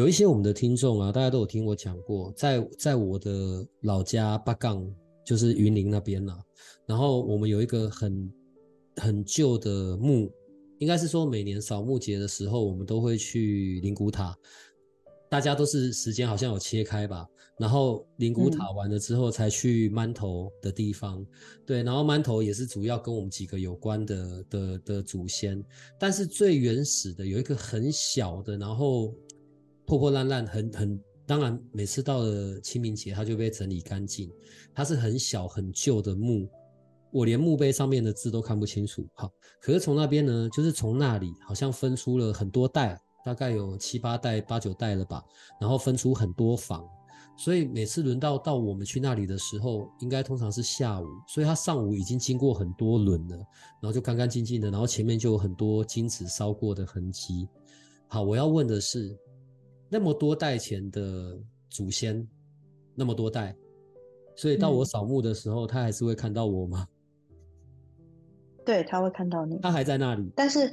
[0.00, 4.82] 有一些我们的听众啊，大家都有听我讲过，在在我的老家八杠，
[5.26, 6.42] 就是云林那边啊。
[6.86, 8.32] 然后我们有一个很
[8.96, 10.32] 很旧的墓，
[10.78, 14.34] 应该是说每年扫墓节的时候，我们都会去灵骨塔。
[15.28, 17.26] 大家都是时间好像有切开吧，
[17.58, 21.20] 然后灵骨塔完了之后才去馒头的地方。
[21.20, 21.26] 嗯、
[21.66, 25.62] 对，然后馒头也是主要跟我们几个有关的的的祖先，
[25.98, 29.14] 但是最原始的有一个很小的，然后。
[29.90, 34.30] 破破烂烂，很很，当然每次到了清明节，它就被整理干净。
[34.72, 36.48] 它是很小很旧的墓，
[37.10, 39.04] 我连墓碑上面的字都看不清楚。
[39.14, 39.28] 好，
[39.60, 45.20] 可是从那边呢，就是从那里好像分出了很多代，大概有七八代、八九代了吧。
[45.60, 46.88] 然后分出很多房，
[47.36, 57.48] 所以每次轮到到我们去那里的时候，应该通常是下午，所以它上午已经经过很多轮了，然后就干干净净的，然后前面就有很多金纸烧过的痕迹。
[58.06, 59.18] 好，我要问的是。
[59.92, 61.36] 那么多代前的
[61.68, 62.24] 祖先，
[62.94, 63.56] 那么多代，
[64.36, 66.86] 所以到我扫墓的时候，嗯、他还是会看到我吗？
[68.64, 70.30] 对，他会看到你，他还在那里。
[70.36, 70.72] 但是，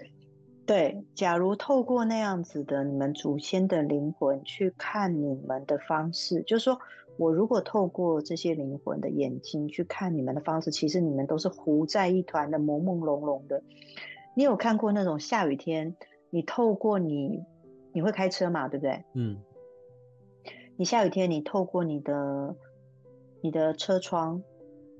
[0.67, 6.79] 对，假如透过那样子的你们祖先的灵魂去看你们的方式，就是说
[7.17, 13.63] 我如果透过这些灵魂的眼睛去看你们的方式，其实你们都是糊在一团的朦朦胧胧的。
[14.35, 15.95] 你有看过那种下雨天，
[16.29, 17.43] 你透过你。
[17.97, 18.67] 你会开车嘛？
[18.67, 19.03] 对不对？
[19.15, 19.41] 嗯。
[20.75, 22.55] 你下雨天，你透过你的
[23.41, 24.43] 你的车窗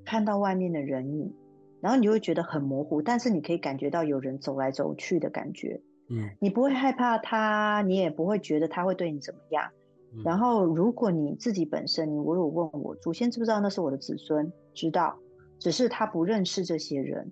[0.03, 1.31] 看到外面的人影，
[1.79, 5.79] 然后你就会觉得很模糊，但是你可以感觉到有人走来走去的感觉。
[6.09, 6.31] 嗯。
[6.39, 9.69] 你不会害怕他，你也不会觉得他会对你怎么样。
[10.15, 10.23] 嗯。
[10.23, 15.19] 然后，如果你自己本身，你如果问我祖先知不知道那是我的子孙，知道，
[15.59, 17.31] 只是他不认识这些人。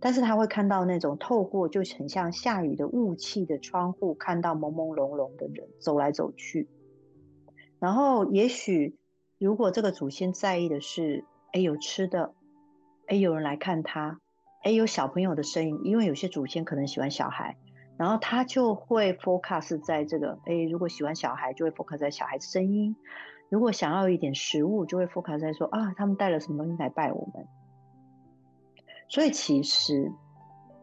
[0.00, 6.68] 但是他会看到那种透过就很像下雨的雾气的窗户，看到朦朦胧胧的人走来走去。
[7.78, 8.96] 然后也许
[9.38, 12.34] 如果这个祖先在意的是，哎，有吃的，
[13.06, 14.20] 哎，有人来看他，
[14.62, 17.56] 哎，有小朋友的声音，因为有些祖先可能喜欢小孩，
[17.98, 22.94] 然后他就会 focus 在这个，哎，如果喜欢小孩，就会 focus 在小孩子声音；
[23.50, 27.46] 如果想要一点食物，就会 focus 在说啊，他们带了什么东西来拜我们。
[29.10, 30.12] 所以其实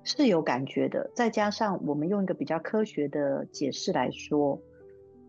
[0.03, 4.61] 是有感觉的，再加上我们用一个比较科学的解释来说，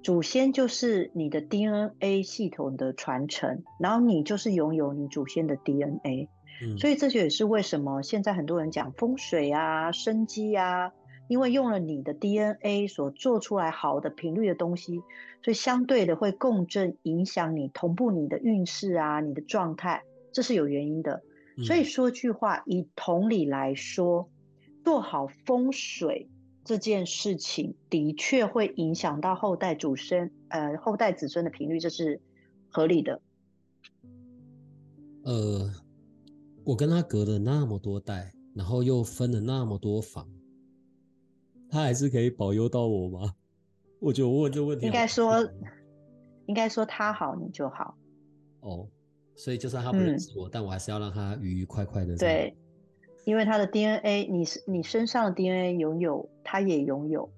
[0.03, 6.29] 祖先就是你的 DNA 系统的传承，然后你就是拥有你祖先的 DNA。
[6.61, 10.93] 嗯，所以这就也是为什么现在很多人讲风水啊、生机啊，
[11.29, 14.99] 因为用了你的 DNA 所做出来好的频率的东西，
[15.45, 21.23] 所以相对的会共振影响你同步你的运势啊、你的状态，这是有原因的。
[21.65, 24.31] 所以说句话，以同理来说，
[24.85, 26.31] 做好风水
[26.65, 32.21] 这件事情，的确会影响到后代祖孙，呃，后代子孙的频率，这是
[32.69, 33.21] 合理的。
[35.25, 35.71] 呃，
[36.65, 40.29] 我跟他隔了那么多代，然后又分了那么多房，
[41.69, 43.35] 他还是可以保佑到我吗？
[43.99, 45.45] 我觉得我问这个问题，应该说，
[46.47, 47.99] 应该说他好，你就好。
[48.61, 48.89] 哦。
[49.39, 52.17] 所以就算他不认识我，嗯，但我还是要让他愉愉快快的。
[52.17, 52.57] 对，
[53.25, 57.31] 因为他的 DNA，你你身上的 DNA 拥有，他也拥有，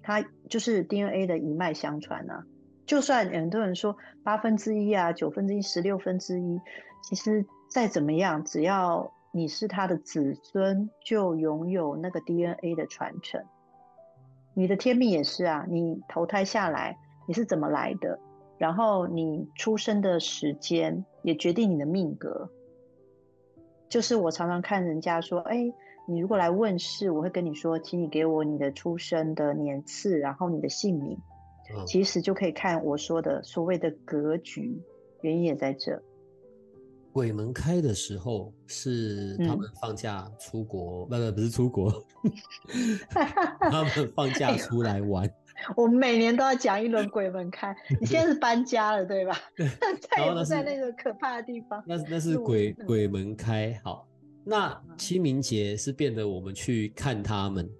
[0.00, 2.46] 他就是 DNA 的一脉相传啊。
[2.86, 6.60] 就算很多人说八分之一啊，九分之一，十六分之一，
[7.02, 13.44] 其实再怎么样，只要你是他的子孙，就拥有那个 DNA 的传承。
[14.54, 16.96] 你的天命也是啊，你投胎下来，
[17.26, 18.20] 你是怎么来的？
[18.60, 22.50] 然后你出生的时间也决定你的命格，
[23.88, 25.72] 就是我常常看人家说，哎，
[26.06, 31.16] 你如果来问事，我会跟你说，请你给我你的出生的年次，然后你的姓名，
[31.74, 34.78] 嗯，其实就可以看我说的所谓的格局，
[35.22, 36.02] 原因也在这。
[37.12, 41.90] 鬼门开的时候是他们放假出国，不、嗯、不不是出国
[43.58, 45.26] 他们放假出来玩。
[45.76, 49.36] 我们每年都要讲一轮鬼门开， 你现在是搬家了对吧？
[49.56, 49.68] 对，
[50.00, 51.82] 再也不在那个可怕的地方。
[51.86, 53.80] 那那是鬼鬼门开。
[53.84, 54.08] 好，
[54.44, 57.70] 那清明节是变得我们去看他们，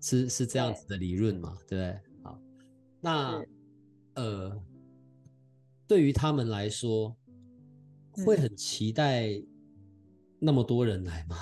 [0.00, 2.00] 是是这样子的理论嘛，对不对？
[2.24, 2.38] 好，
[3.00, 3.42] 那
[4.14, 4.60] 呃，
[5.86, 7.16] 对于他们来说，
[8.26, 9.30] 会很期待
[10.38, 11.36] 那么多人来吗？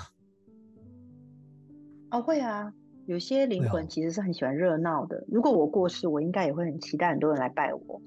[2.11, 2.73] 哦，会啊，
[3.09, 5.25] 有些灵魂其实是很喜欢热闹的。
[5.27, 7.99] 如果我过世，我应该也会很期待很多人来拜我。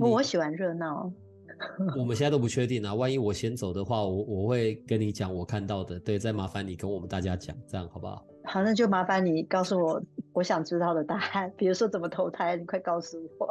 [0.00, 1.12] 我喜欢热闹。
[1.96, 5.96] 我们现在都不确定啊，万一我先走的话，我我会跟你讲我看到的。
[6.00, 8.26] 对，再麻烦你跟我们大家讲，这样好不好？
[8.46, 13.46] 好，那就麻烦你告诉我我想知道的答案，比如说怎么投胎，你快告诉我。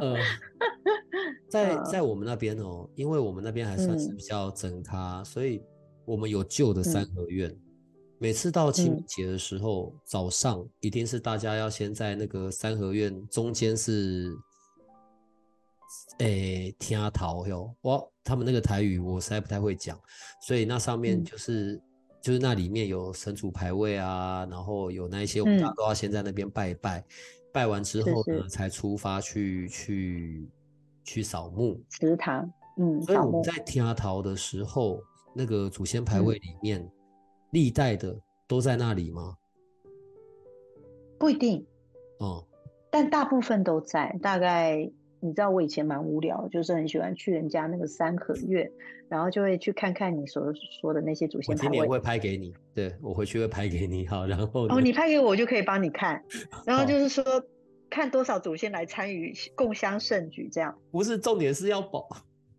[0.00, 0.16] 呃，
[1.50, 5.62] 在在我们那边哦，因为我们那边还算是比较整咖，嗯，所以
[6.06, 7.50] 我们有旧的三合院。
[7.50, 7.69] 嗯，
[8.20, 14.30] 每次到清明节的时候，嗯，早上一定是大家要先在那个三合院中间是。
[16.18, 19.98] 诶、欸，听头哟，哇，他们那个台语我实在不太会讲，
[20.42, 21.82] 所以那上面就是、嗯、
[22.20, 27.04] 就是那里面有神主牌位啊，然后有那一些我们大家都要先在那边拜一拜、嗯，
[27.52, 30.46] 拜完之后呢，才出发去去
[31.04, 32.48] 去扫墓祠堂。
[32.76, 35.00] 嗯，所以我们在天阿桃的时候，
[35.34, 36.86] 那个祖先牌位里面
[37.50, 39.36] 历、嗯、代的都在那里吗？
[41.18, 41.66] 不一定，
[42.18, 44.90] 哦、嗯，但大部分都在，大概。
[45.22, 48.72] 你知道我以前蛮无聊，就是很喜欢去人家那个三合院，
[49.06, 50.50] 然后就会去看看你所
[50.80, 51.68] 说的那些祖先牌位。
[51.68, 56.24] 我今年会拍给你，对，我回去会拍给你，好，然后哦，你拍给我，我就可以帮你看，
[56.64, 57.22] 然后就是说
[57.90, 60.74] 看多少祖先来参与共襄盛举，这样。
[60.90, 62.08] 不是重点是要保，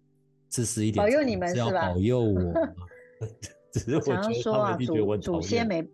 [0.48, 1.88] 自私一点，保佑你们是吧？
[1.88, 2.54] 保佑我，
[3.72, 5.88] 只是我觉得他们觉得我祖先没。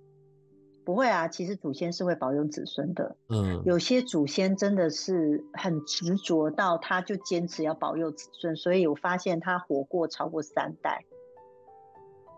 [0.86, 3.18] 不会啊，其实祖先是会保佑子孙的。
[3.28, 11.04] 嗯，有些祖先真的是很执着到，他就坚持要保佑子孙，所以我发现他活过超过三代，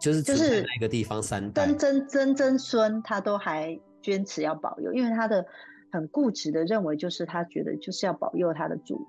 [0.01, 1.77] 就是就是哪个地方三代，曾。
[1.77, 5.45] 曾曾曾孙他都还坚持要保佑，因为他的
[5.91, 9.07] 很固执的认为，就是他觉得就是要保佑他的祖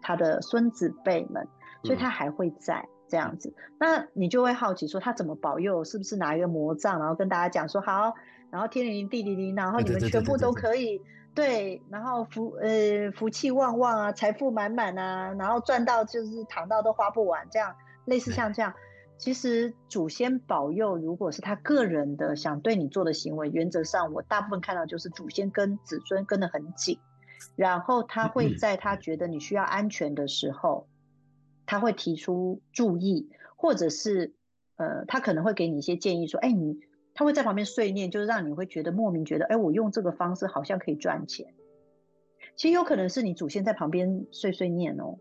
[0.00, 1.46] 他的孙子辈们，
[1.84, 3.52] 所以他还会在这样子。
[3.56, 3.78] 嗯。
[3.78, 5.84] 那你就会好奇说，他怎么保佑？
[5.84, 8.14] 是不是拿一个魔杖，然后跟大家讲说好？
[8.50, 10.98] 然后天灵地灵，然后你们全部都可以
[11.34, 17.74] 对，然后福呃福气旺旺啊，财富满满啊，然后赚到就是躺到都花不完，这样
[18.06, 18.72] 类似像这样。
[19.18, 26.98] 其实祖先保佑，如果是他个人的想对你做的行为，原则上我大部分看到就是祖先跟子孙跟得很紧，
[27.54, 30.88] 然后他会在他觉得你需要安全的时候，
[31.66, 34.34] 他会提出注意，或者是
[34.76, 36.80] 呃他可能会给你一些建议说，哎你。
[37.14, 41.52] 他会在旁边碎念，就是让你会觉得莫名觉得，哎，我用这个方式好像可以赚钱。
[42.56, 45.18] 其实有可能是你祖先在旁边碎碎念哦，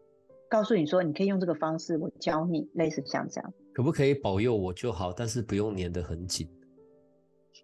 [0.49, 3.53] 告诉你说你可以用这个方式，我教你，类似像这样。
[3.73, 6.47] 可不可以保佑我就好，但是不用粘得很紧？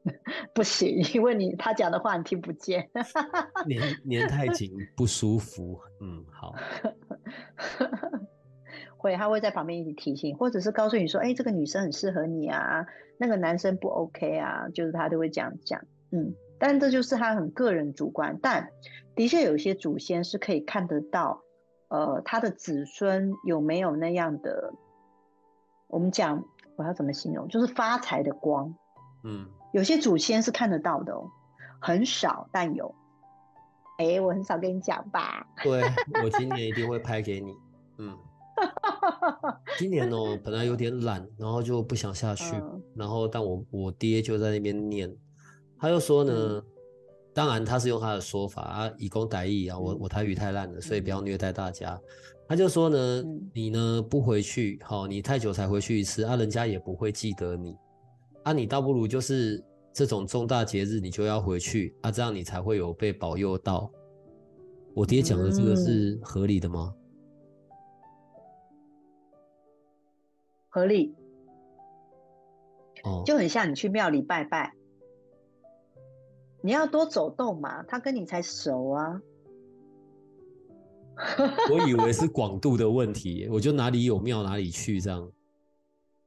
[0.53, 2.89] 不行，因为你他讲的话你听不见，
[3.65, 5.79] 黏黏太紧不舒服。
[6.01, 6.53] 嗯，好。
[9.07, 12.85] 会，他会在旁边一直提醒，或者是告诉你说，哎，这个女生很适合你啊，
[13.17, 15.81] 那个男生不 OK 啊，就是他都会这样讲，
[16.11, 18.69] 嗯，但这就是他很个人主观，但
[19.15, 21.41] 的确有些祖先是可以看得到，
[21.87, 24.73] 呃，他的子孙有没有那样的，
[25.87, 26.43] 我们讲
[26.75, 28.75] 我要怎么形容，就是发财的光，
[29.23, 31.31] 嗯，有些祖先是看得到的哦，
[31.79, 32.93] 很少但有，
[33.99, 35.81] 哎，我很少跟你讲吧，对，
[36.23, 37.55] 我今年一定会拍给你，
[37.99, 38.17] 嗯。
[39.77, 42.55] 今年哦、喔，本来有点懒，然后就不想下去。
[42.55, 45.13] 嗯、然后，但我我爹就在那边念，
[45.77, 46.63] 他就说呢，嗯、
[47.33, 51.93] 当然他是用他的说法啊，以公代义啊，我我台语太烂了，所以不要虐待大家。
[51.93, 52.01] 嗯、
[52.47, 57.75] 他就说呢，嗯、你呢不回去，好，你太久才回去一次啊，人家也不会记得你
[58.43, 63.89] 啊，你倒不如就是这种重大节日你就要回去啊，这样你才会有被保佑到。
[64.93, 66.93] 我爹讲的这个是合理的吗？
[66.93, 67.06] 嗯
[70.77, 71.15] 合理，
[73.25, 74.75] 就很像你去庙里拜拜，
[76.61, 79.19] 你要多走动嘛，他跟你才熟啊。
[81.73, 85.31] 我以为是广度的问题，我就哪里有庙哪里去这样。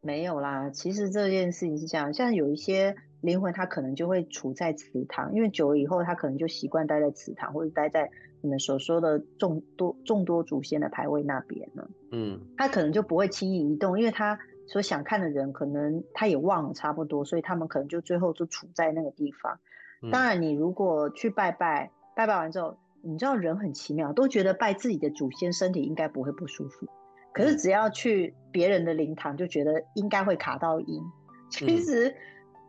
[0.00, 11.88] 没有啦，其实这件事情是这样，像有一些灵魂，他可能就会处在祠堂，因为久了以后，他可能就习惯待在祠堂，或者待在你们所说的众多众多祖先的牌位那边呢。
[12.12, 19.58] 嗯，他可能就不会轻易移动，因为他所想看的人可能他也忘了差不多，所以他们可能就最后就处在那个地方。
[20.02, 26.86] 嗯、当然，你如果去拜拜，拜拜完之后，你知道人很奇妙，都觉得拜自己的祖先身体应该不会不舒服，
[27.32, 31.02] 可是只要去别人的灵堂，就觉得应该会卡到阴。
[31.50, 32.14] 其实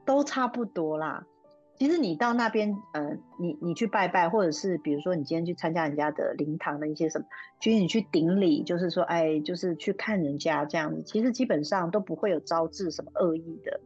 [0.06, 1.24] 都差不多啦。
[1.82, 7.26] 其实你到那边，呃，你你去拜拜，或者是比如说你今天去参加人家的灵堂的一些什么，
[7.60, 13.80] 其实你去顶礼，就是说，哎，就是去看人家这样子，其实基本上都不会有招致什么恶意的，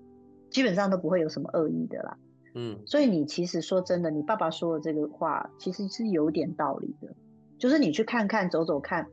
[0.49, 2.17] 基本上都不会有什么恶意的啦。
[2.53, 7.15] 嗯，所以你其实说真的，你爸爸说的这个话，其实是有点道理的，
[7.57, 9.07] 就是你去看看，走走看，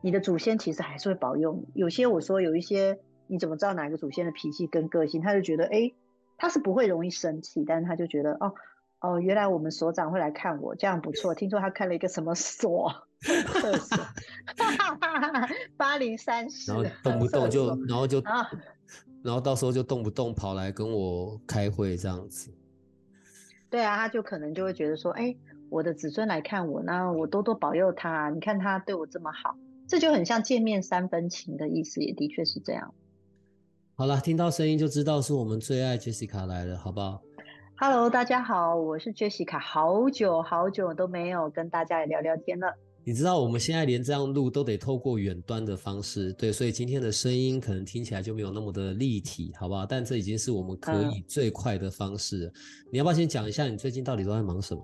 [0.00, 1.66] 你的祖先其实还是会保佑你。
[1.74, 5.22] 有些我说有一些，你怎么知道哪个祖先的脾气跟个性？
[5.22, 5.92] 他就觉得，哎。
[6.38, 8.54] 他是不会容易生气，但是他就觉得哦
[9.00, 11.34] 哦，原来我们所长会来看我，这样不错。
[11.36, 12.90] 听说他开了一个什么所，
[13.20, 13.98] 厕所，
[15.76, 18.22] 八零三室，然后动不动就，然后就，
[19.22, 22.50] 然后到时候就动不动跑来跟我开会这样子。
[23.70, 25.36] 对啊，他就可能就会觉得说，哎，
[25.68, 28.30] 我的子孙来看我，那我多多保佑他。
[28.30, 32.94] 你看他对我这么好，这就很像见面三分情的意思，也的确是这样。
[33.98, 37.20] 好了，听到声音就知道是我们最爱 Jessica 来了，好不好
[37.78, 42.72] ？Hello，大家好，我是 Jessica，好久好久都没有跟大家聊聊天了。
[43.02, 49.84] 你知道我们现在连这样录都得透过远端的方式，对，所以今天的声音可能听起来就没有那么的立体，好不好？
[49.84, 52.46] 但这已经是我们可以最快的方式。
[52.46, 52.52] 嗯。
[52.92, 54.80] 你要不要先讲一下你最近到底都在忙什么？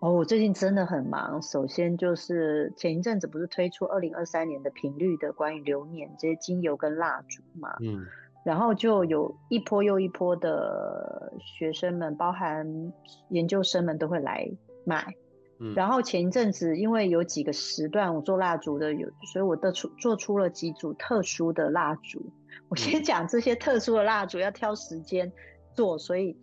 [0.00, 1.42] 哦，我最近真的很忙。
[1.42, 8.06] 首先就是前一阵子不是推出二零二三年的频率的关于流年这些精油跟蜡烛嘛，嗯，
[8.42, 12.94] 然后就有一波又一波的学生们，包含
[13.28, 14.50] 研究生们都会来
[14.84, 15.14] 买，
[15.58, 22.32] 嗯，然后前一阵子因为有几个时段我做蜡烛的有，所以我的出做出了几组特殊的蜡烛。
[22.70, 25.30] 我先讲这些特殊的蜡烛要挑时间
[25.74, 26.38] 做，所以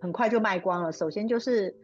[0.00, 0.92] 很快就卖光了。
[0.92, 1.74] 首先就是。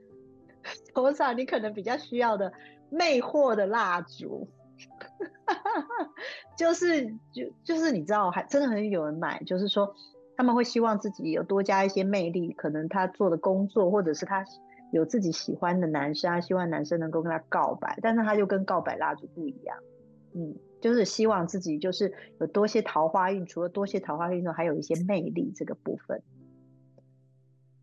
[0.94, 2.52] 头上你可能比较需要的
[2.90, 4.48] 魅惑的蜡烛，
[6.56, 9.94] 就是就就是你知道，还真的很有人买，就是说
[10.36, 14.44] 他们会希望自己有多加一些魅力，可能他做的工作，或者是他
[14.92, 19.78] 有自己喜欢的男生，他希望男生能够跟他告白，但是他就跟告白蜡烛不一样，
[20.34, 26.22] 嗯，就是希望自己就是有多些桃花运，除了多些桃花运之外，还有一些魅力这个部分。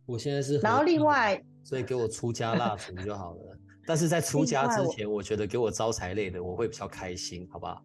[0.06, 1.44] 我现在是，然后另外。
[1.70, 7.84] 所以给我出家蜡烛就好了，但是在出家之前，我觉得给我招财类的，我会比较开心，好不好？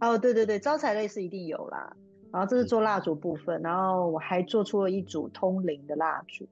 [0.00, 1.96] 哦，对对对，招财类是一定有啦。
[2.32, 6.48] 然后这是做蜡烛部分，然后我还做出了一组通灵的蜡烛。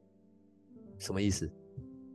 [0.99, 1.49] 什么意思？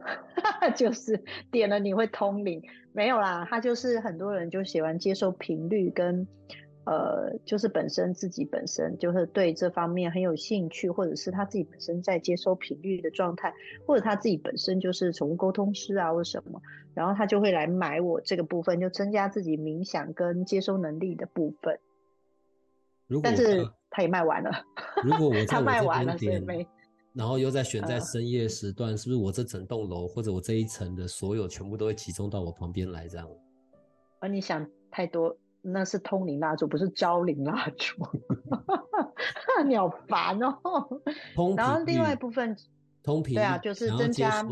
[0.76, 2.62] 就是点了你会通灵？
[2.92, 6.28] 没有啦，他就是很多人就喜欢接受频率跟。
[6.90, 13.54] 呃，就是本身自己本身就是对这方面很有兴趣，或者是他自己本身在接收频率的状态，
[13.86, 16.60] 或者他自己本身就是宠物沟通师啊，或什么，
[16.96, 21.80] 然后他就会来买我这个部分，就增加自己冥想跟接收能力的部分。
[23.06, 24.50] 如果但是他也卖完了。
[25.04, 26.66] 如果我 我他卖完了，所以没。
[27.14, 33.30] 然后又在选在深夜时段，呃，是不是我这整栋楼或者我这一层的所有全部都会集中到我旁边来这样？
[34.20, 35.38] 而你想太多。
[35.62, 37.96] 那是通灵蜡烛，不是招灵蜡烛。
[39.66, 40.58] 你 好烦哦。
[41.36, 42.56] 通，然后另外一部分，
[43.04, 44.44] 通频，对啊，就是增加，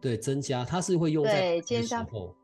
[0.00, 2.34] 对，增加，它是会用在什么时候？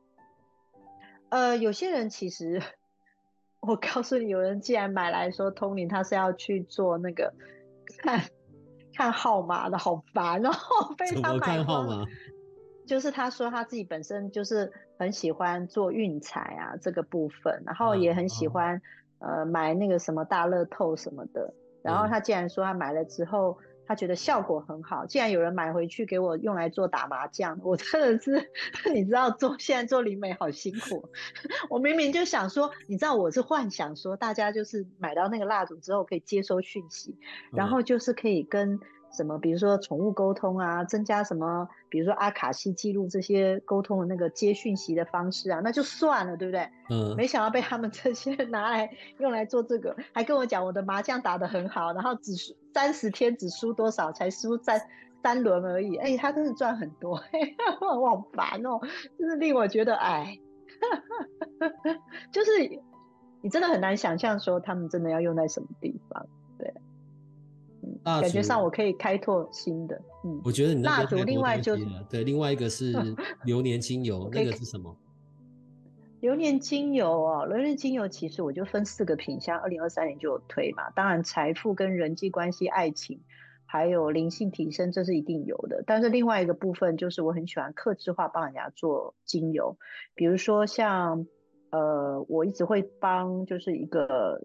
[1.30, 2.62] 呃，有些人其实，
[3.60, 7.32] 我告诉你，有人既然买来说通灵，他是要去做那个
[7.98, 8.22] 看
[8.94, 10.50] 看号码的，好烦哦，
[10.96, 12.04] 被他买看号码。
[12.86, 18.80] 就是他说他自己本身就是很喜欢做运彩啊这个部分，然后也很喜欢、
[19.18, 21.54] 嗯、呃买那个什么大乐透什么的。
[21.82, 25.06] 然后他竟然说他买了之后，他觉得效果很好。
[25.06, 28.50] 既然有人买回去给我用来做打麻将，我真的是
[28.94, 31.08] 你知道做现在做灵媒好辛苦。
[31.70, 37.16] 我明明就想说，你知道我是幻想说大家就是买到那个蜡烛之后可以接收讯息，
[37.52, 38.78] 然后就是可以跟。
[39.12, 39.38] 什么？
[39.38, 41.68] 比如说宠物沟通啊，增加什么？
[41.88, 46.68] 比如说阿卡西记录这些沟通的那个接讯息的方式啊，那就算了，对不对？
[46.90, 47.14] 嗯。
[47.16, 54.80] 没想到被他们这些拿来用来做这个，还跟我讲我的麻将打得很好，然后只输三十天只输多少，才输三
[55.22, 55.96] 三轮而已。
[55.96, 58.80] 哎，他真的赚很多，嘿， 我好烦哦，
[59.18, 60.38] 真是令我觉得哎，
[62.32, 62.50] 就是
[63.40, 66.26] 你真的很难想象说他们真的要用在什么地方。
[68.04, 72.92] 感觉上我可以开拓新的，嗯，我觉得你蜡烛另外就是对，另外一个是
[73.44, 74.96] 流年精油，那个是什么？
[76.20, 80.90] 流年精油哦，流年精油其实我就分四个品项，二零二三年就有推嘛。
[80.90, 83.20] 当然财富跟人际关系、爱情，
[83.66, 85.82] 还有灵性提升，这是一定有的。
[85.84, 89.76] 但是另外一个部分就是我很喜欢克制化帮人家做精油，
[90.14, 91.26] 比如说像
[91.70, 94.40] 呃，我一直会帮就是一个。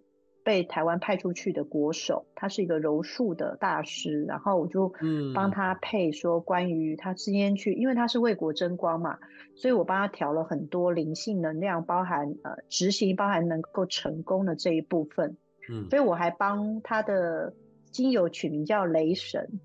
[0.48, 4.94] 被台湾派出去的国手，他是一个柔术的大师，然后我就
[5.36, 9.20] 帮他配说关于他今天去，因为他是为国争光嘛，
[9.58, 15.36] 所以我帮他调了很多灵性能量，包含呃执行，包含能够成功的这一部分。
[15.70, 17.54] 嗯，所以我还帮他的
[17.92, 19.60] 精油取名叫雷神。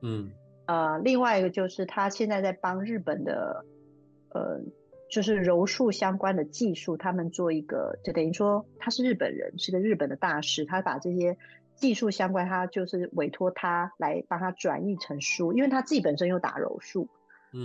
[0.00, 0.30] 嗯，
[0.64, 3.66] 呃，另外一个就是他现在在帮日本的，
[4.30, 4.62] 呃。
[5.10, 11.38] 就是柔术相关的技术，他们做一个，就等于说他是日本人，是个日本的大师，他把这些
[11.76, 17.08] 技术相关，他就是委托他来帮他转译成书，因为他自己本身又打柔术，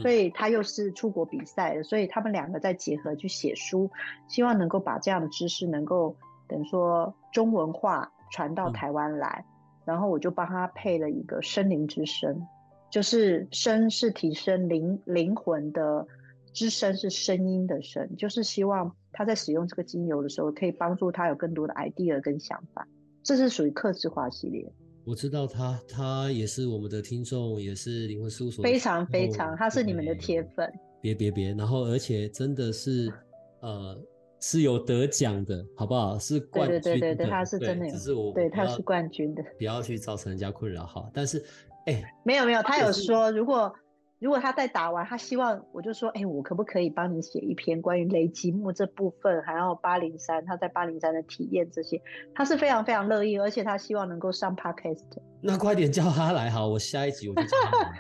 [0.02, 3.92] 所以他又是出国比赛的，所以他们两个在结合去写书，
[4.30, 6.16] 希望能够把这样的知识能够
[6.48, 9.46] 等于说中文化传到台湾来，
[9.84, 12.48] 然后我就帮他配了一个生灵之声，
[12.90, 16.08] 就是声是提升灵灵魂的。
[16.54, 22.88] 之声是声音的声，就是希望他在使用这个精油的时候，可以帮助他有更多的 idea 跟想法。
[23.24, 24.72] 这是属于克制化系列。
[25.06, 30.72] 我知道他，他也是我们的听众，也是灵魂事务所，非常非常，他是你们的铁粉。
[31.02, 33.12] 别别别，然后而且真的是，
[33.62, 33.98] 呃，
[34.40, 36.20] 是有得奖的，好不好？
[36.20, 36.82] 是冠军的。
[36.82, 37.92] 对对对对，他是真的有。
[37.92, 39.44] 只是我，对，他是冠军的。
[39.58, 41.10] 不要去造成人家困扰哈。
[41.14, 41.44] 但是，
[41.88, 43.74] 哎，没有没有，他有说如果。
[44.24, 52.02] 如果他在打完，他希望我就说，哎、欸，我可不可以帮你写一篇关于雷吉木这部分，还有八零三他在八零三的体验这些，
[52.34, 55.04] 他是非常非常乐意，而且他希望能够上 podcast。
[55.42, 58.00] 那快点叫他来好，我下一集我就叫他来。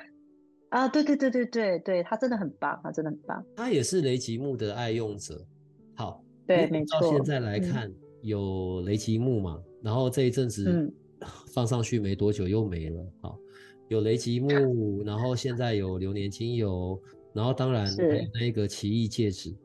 [0.71, 3.45] 啊，对对对对对对，他真的很棒，他真的很棒。
[3.57, 5.45] 他也是雷吉木的爱用者。
[5.93, 7.01] 好，对，没错。
[7.01, 10.89] 到现在来看，嗯、有雷吉木嘛，然后这一阵子
[11.53, 13.05] 放上去没多久又没了。
[13.21, 13.37] 好。
[13.89, 16.99] 有雷吉木，然后现在有流年精油，
[17.33, 19.55] 然后当然还有那个奇异戒指。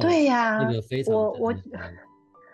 [0.00, 1.52] 对呀、哦，那个非常我我、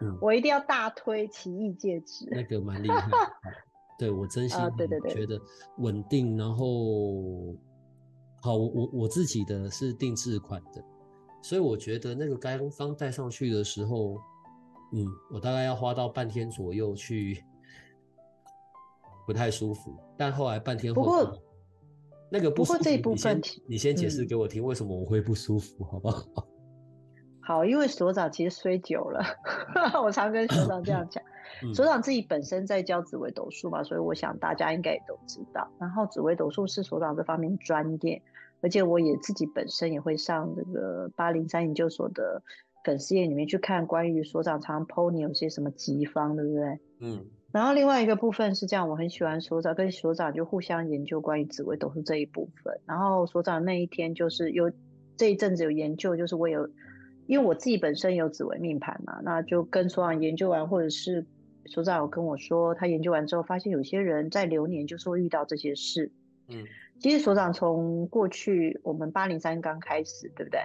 [0.00, 3.10] 嗯、我一定要大推奇异戒指，那个蛮厉害。
[3.98, 5.38] 对，我真心对对对觉得
[5.78, 7.54] 稳定，然后
[8.40, 10.82] 好，我我自己的是定制款的，
[11.42, 14.16] 所以我觉得那个刚刚戴上去的时候，
[14.92, 17.44] 嗯，我大概要花到半天左右去。
[19.30, 21.38] 不太舒服，但后来半天后，不过
[22.28, 26.48] 那个不舒服，不过这一部分你，你先解释给我听，为什么我会不舒服，嗯、好不好？
[27.40, 29.22] 好，因为所长其实衰久了，
[30.04, 31.22] 我常跟所长这样讲。
[31.62, 35.70] 嗯、所长自己本身在教紫微斗数嘛，所以我想大家应该也都知道。
[35.78, 38.20] 然后紫微斗数是所长这方面专业，
[38.62, 42.42] 而且我也自己本身也会上这个八零三研究所的
[42.84, 46.80] 粉丝页里面去看关于所长常 po 你有些什么吉方，对不对？
[46.98, 47.24] 嗯。
[47.52, 52.78] 然后另外一个部分是这样，我很喜欢所长跟所长就互相研究关于紫微斗数这一部分。
[52.86, 54.70] 然后所长那一天就是有
[55.16, 56.70] 这一阵子有研究，就是我有，
[57.26, 61.26] 因为我自己本身有紫微命盘嘛，那就跟所长研究完，或者是
[61.66, 66.12] 所长有跟我说，他研究完之后发现有些人在流年就是会遇到这些事。
[66.46, 66.64] 嗯，
[67.00, 70.60] 其实所长从过去我们八零三刚开始，对不对？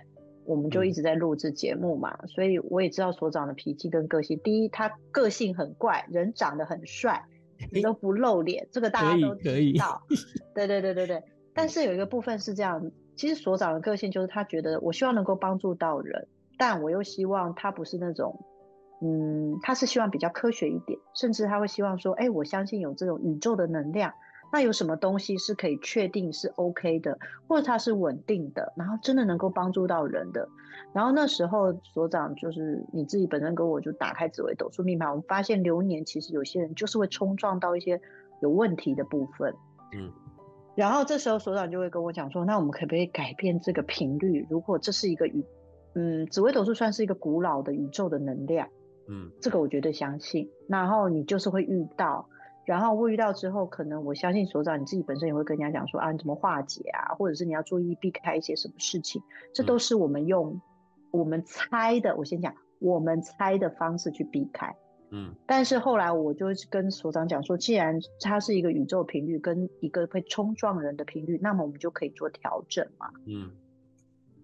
[0.46, 4.40] 我们就一直在录制节目嘛，嗯、所以我也知道所长的脾气跟个性。
[4.44, 7.26] 第一，他个性很怪，人长得很帅，
[7.72, 10.02] 你都不露脸，欸、这个大家都知道。
[10.54, 11.24] 对对对对对。
[11.54, 16.28] 但是有一个部分是这样，其实所长的个性就是他觉得我希望能够帮助到人，
[16.58, 18.46] 但我又希望他不是那种，
[19.02, 24.14] 嗯，他是希望比较科学一点，甚至他会希望说，哎，我相信有这种宇宙的能量。
[24.52, 30.48] 那有什么东西是可以确定是 OK 的，或者它是稳定的，然后真的能够帮助到人的？
[30.94, 38.00] 然后那时候所长就是你自己本身跟我就打开紫微斗数命盘，我们发现流年其实有些人就是会冲撞到一些
[38.42, 39.54] 有问题的部分。
[39.94, 40.10] 嗯，
[40.76, 44.48] 然后这时候所长就会跟我讲说，那我们可不可以改变这个频率？
[44.50, 45.44] 如果这是一个宇，
[45.96, 48.70] 嗯，紫微斗数算是一个古老的宇宙的能量，
[49.10, 50.50] 嗯，这个我绝对相信。
[50.70, 52.30] 然后你就是会遇到。
[52.66, 59.22] 然后我遇到之后，可能我相信所长你自己本身也会跟人家讲说啊，你怎么化解啊，或者是你要注意避开一些什么事情，
[59.54, 60.60] 这都是我们用
[61.12, 64.76] 我们猜的，我先讲我们猜的方式去避开。
[65.12, 73.12] 嗯，但是后来我就跟所长讲说，既然它是一个宇宙频率跟一个会冲撞人的频率，那么我们就可以做调整嘛。
[73.28, 73.52] 嗯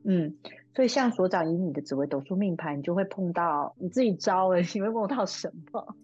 [0.04, 0.38] 嗯，
[0.76, 5.96] 所以像所长以你的紫微斗数命盘，你就会碰到你自己招了，你会碰到什么？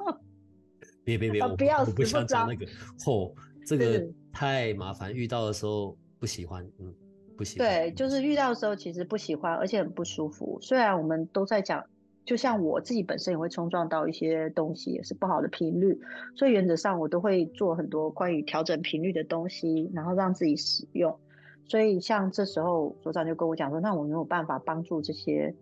[1.08, 1.42] 别别别！
[1.42, 2.66] 我不要，我不想讲那个。
[3.00, 3.32] 嚯，
[3.66, 6.94] 这个太麻烦，遇到的时候不喜欢，嗯，
[7.38, 7.66] 不喜欢。
[7.66, 10.60] 对，就是遇到的时候其实不喜欢，而且很不舒服。
[10.62, 11.82] 虽然我们都在讲，
[12.26, 15.98] 就像我自己本身也会冲撞到一些东西，也是不好的频率，
[16.36, 21.18] 所以原则上我都会做很多关于调整频率的东西，然后让自己使用。
[21.64, 25.56] 所以像这时候所长就跟我讲说，那我没有办法帮助这些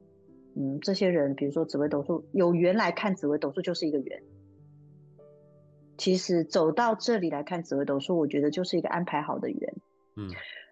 [0.56, 4.24] 嗯，这些人，比如说紫微斗数，有缘来看紫微斗数就是一个缘。
[5.98, 9.74] 其实走到这里来看紫微斗数，我觉得就是一个安排好的缘。
[10.16, 10.30] 嗯，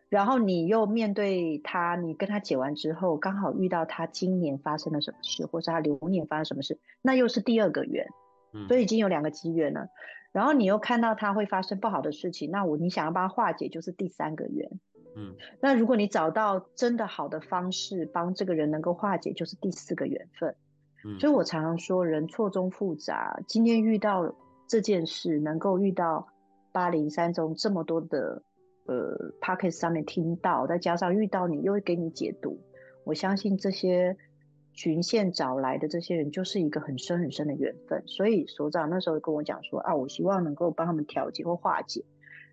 [0.10, 8.08] 然后你又面对他，你跟他解完之后，刚好遇到他今年发生了什么事，或是他流年发生什么事，那又是第二个缘。
[8.54, 9.88] 嗯，所以已经有两个机缘了。
[10.32, 14.80] 然后你又看到他会发生不好的事情，那我你想要帮他化解，就是第三个缘。
[15.16, 20.56] 嗯，那如果你找到真的好的方式帮这个人能够化解，就是第四个缘分。
[21.06, 23.40] 嗯，所以我常常说，人错综复杂。
[23.48, 24.34] 今天遇到
[24.74, 26.30] 这件事，能够遇到
[26.72, 28.42] 八零三中这么多的
[28.88, 32.60] 呃 Podcast 上面听到，再加上遇到你又会给你解读，
[33.04, 34.18] 我相信这些
[34.72, 38.02] 循线找来的这些人，就是一个很深很深的缘分。
[38.08, 42.04] 所以所长那时候跟我讲说啊，我希望能够帮他们调节或化解。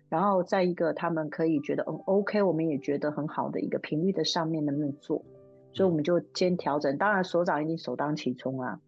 [0.07, 5.25] 然后在一个他们可以觉得嗯 OK，我们也觉得很好的一个频率的上面能不能做？
[5.73, 6.95] 所以我们就先调整。
[6.99, 8.79] 当然所长一定首当其冲啊。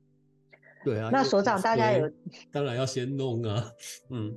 [0.84, 1.10] 对啊。
[1.12, 2.10] 那所长大家有？
[2.52, 3.64] 当然要先弄啊。
[4.10, 4.36] 嗯。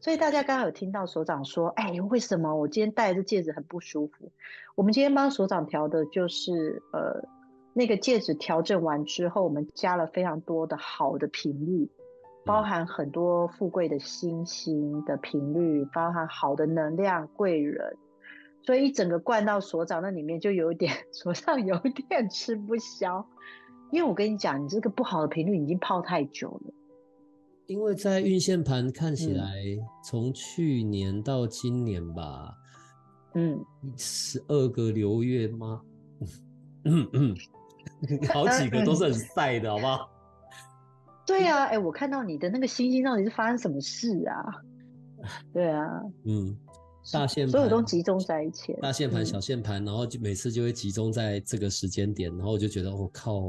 [0.00, 4.30] 所以大家刚刚有听到所长说，哎，为什么我今天戴这戒指很不舒服？
[4.74, 7.28] 我们今天帮所长调的就是呃
[7.74, 11.90] 那个戒指调整完之后，我们加了非常多的好的频率。
[12.44, 17.96] 包含很多富贵的星星的频率，包含好的能量、贵人，
[18.62, 23.26] 所以一整个灌到所长那里面，就有一点 所长有一点吃不消。
[23.90, 26.72] 因为我跟你讲，你这个不好的频率已经泡太久了。
[27.66, 29.52] 因为在运线盘看起来，
[30.04, 32.54] 从、嗯、去年到今年吧，
[33.34, 33.58] 嗯，
[33.96, 35.82] 十二个流月吗？
[36.84, 37.34] 嗯嗯，
[38.32, 40.08] 好几个都是很晒的，好不好？
[41.26, 44.62] 对啊，哎，我看到你的那个星星到底是发生什么事啊？
[45.52, 46.56] 对啊，嗯，
[47.12, 53.42] 大线盘所有都集中在一起，大线盘、小线盘，然后就每次就会集中在这个时间点，然后我就觉得我、哦、靠，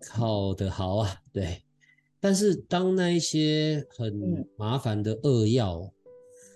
[0.00, 1.62] 靠的好啊，对。
[2.18, 5.92] 但是当那一些很麻烦的恶曜，嗯、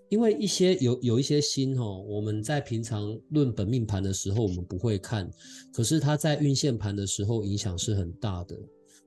[0.08, 5.30] 因为一些有有一些星哦，我们在平常论本命盘的时候我们不会看，
[5.72, 8.56] 可是它在运线盘的时候影响是很大的。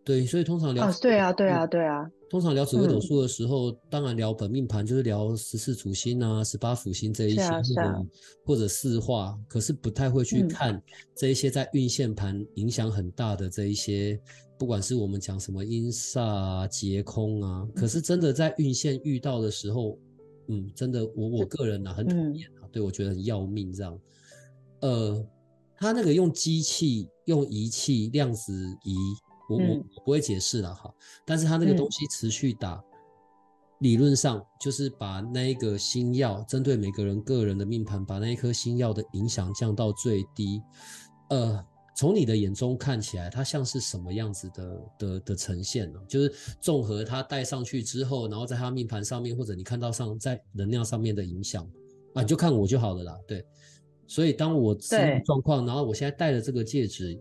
[0.04, 2.10] 对，所以通常聊、哦、对啊，对啊，对啊。
[2.30, 8.02] 通常聊紫微斗数的时候，嗯、当然聊本命盘，就是聊十四主星啊、十八辅星这一些，啊啊、
[8.44, 10.82] 或者四化，可是不太会去看
[11.16, 19.98] 这一些在运线盘影响很大的这一些，嗯、不管是我们讲什么阴煞啊、劫空啊，可是真的在运线遇到的时候，
[20.48, 23.98] 嗯，真的我我个人啊很讨厌啊，嗯、对我觉得很要命这样。
[24.82, 25.24] 呃，
[25.78, 28.52] 他那个用机器、用仪器、量子
[28.84, 28.96] 仪。
[29.54, 30.94] 我我我不会解释了哈，
[31.26, 32.84] 但是他那个东西持续打，嗯、
[33.80, 40.62] 理论上就是把那一个星耀针对每个人个人的命盘，把那一颗星耀的影响降到最低。
[41.30, 46.00] 呃，从你的眼中看起来，它像是什么样子的的的呈现呢？
[46.08, 51.64] 就是综合它带上去之后，然后在它命盘上面，或者你看到上在能量上面的影响
[52.14, 53.20] 啊，你就看我就好了啦。
[53.28, 53.46] 对，
[54.08, 57.20] 所以当我这个状况，然后我现在戴的这个戒指。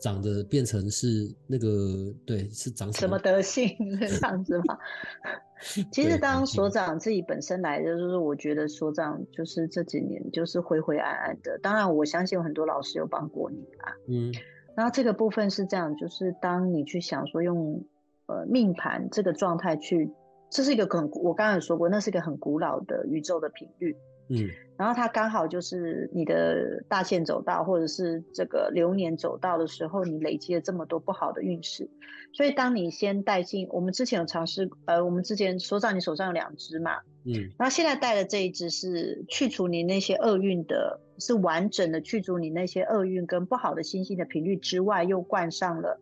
[0.00, 3.68] 长得变成是那个对，是长什么， 德性
[4.00, 4.78] 这样子吗？
[5.90, 11.58] 其实当所长自己本身来的，就是我觉得所长就是这几年就是灰灰暗暗的。
[11.58, 13.92] 当然，我相信有很多老师有帮过你啊。
[14.06, 14.32] 嗯，
[14.76, 17.84] 然后这个部分是这样，就是当你去想说用
[18.26, 20.12] 呃命盘这个状态去，
[20.48, 23.96] 这是一个很我刚才有说过，那是一个很古老的宇宙的频率。
[24.28, 31.88] 嗯，然后它刚好就是你的大限走到，或者是这个流年走到的时候，你累积了这么多不好的运势，
[32.34, 46.00] 所以当你先带进，我们之前有尝试，呃，我们之前所长你手上有两只嘛，嗯，然后现在带的这一只是去除你那些厄运的，是完整的去除你那些厄运跟不好的星星的频率之外，又冠上了，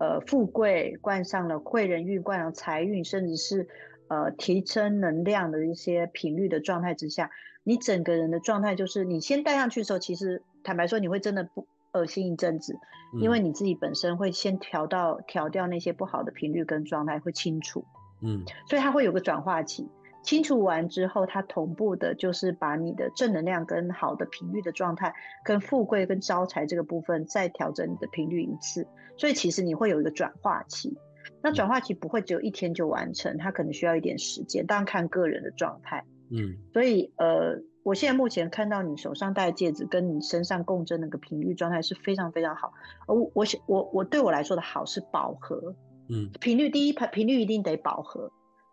[0.00, 3.68] 呃，富贵，冠上了贵人运，冠上财运，甚至是
[4.08, 7.30] 呃提升能量的一些频率的状态之下。
[7.62, 12.78] 你整个人的状态就是，你先戴上去的时候，其实坦白说，你会真的不恶心一阵子，
[13.20, 17.84] 因为你自己本身会先调到调掉那些不好的频率跟状态，会清除，
[18.22, 19.88] 嗯，所以它会有个转化期，
[20.22, 30.96] 清除完之后，它同步的就是把你的正能量跟好的频率的状态，跟富贵跟招财这个部分再调整你的频率一次，所以其实你会有一个转化期，
[31.42, 36.04] 那转化期不会只有一天就完成，它可能需要一点时间，当然看个人的状态。
[36.30, 42.72] 嗯，所以呃，我现在目前看到你手上戴的戒指跟你身上共振那个频率状态是非常非常好。
[43.06, 45.74] 而我我我我对我来说的好是饱和，
[46.08, 48.30] 嗯，频率第一频频率一定得饱和，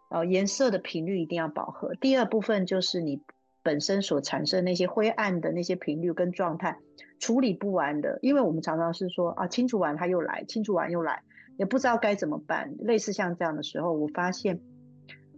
[0.09, 1.95] 呃，颜色的频率一定要饱和。
[1.95, 3.21] 第二部分就是你
[3.63, 6.77] 本身所产生那些灰暗的那些频率跟状态
[7.19, 11.23] 处理不完的，因为我们常常是说啊，清除完它又来，清除完又来，
[11.57, 12.75] 也不知道该怎么办。
[12.79, 14.61] 类似像这样的时候，我发现，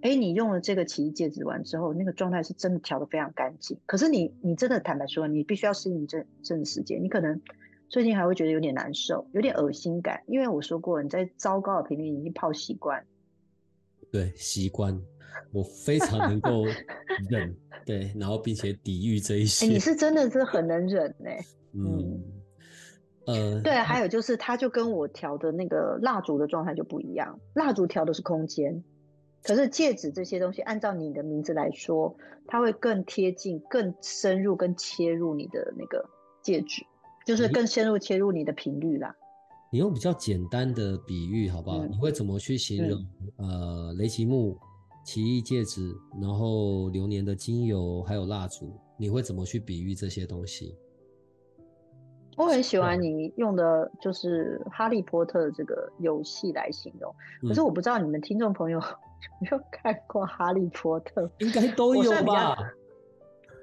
[0.02, 3.78] 哎，你用了这个奇异戒指完之后，那个状态是真的调的非常干净。
[3.86, 7.42] 可是你你真的坦白说，你必须要适应这这段时间，你可能
[7.90, 13.06] 最近还会觉得有点难受，有点恶心感，因为我说过，你在糟糕的频率已经泡习惯。
[14.12, 15.00] 对，习惯，
[15.52, 16.66] 我非常能够
[17.30, 19.68] 忍，对，然后并且抵御这一些。
[19.68, 21.30] 你是真的是很能忍呢？
[21.74, 22.24] 嗯，
[23.28, 28.84] 呃，对，还有就是，它就跟我调的那个蜡烛的状态就不一样，蜡烛调的是空间，
[29.44, 36.08] 可是戒指这些东西，按照你的名字来说，它会更贴近、更深入、更切入你的那个
[36.42, 36.84] 戒指，
[37.26, 39.16] 就是更深入切入你的频率啦。
[39.72, 41.78] 你用比较简单的比喻好不好？
[41.86, 43.00] 嗯、你会怎么去形容？
[43.38, 44.58] 嗯、呃，雷奇木、
[45.06, 50.76] 奇异戒指，然后流年的精油，还有蜡烛，你会怎么去比喻这些东西？
[52.36, 58.86] 我很喜欢你用的就是《哈利波特》的这个游戏来形容，可是我不知道你们听众朋友有
[59.42, 62.58] 没有看过《哈利波特》， 应该都有吧？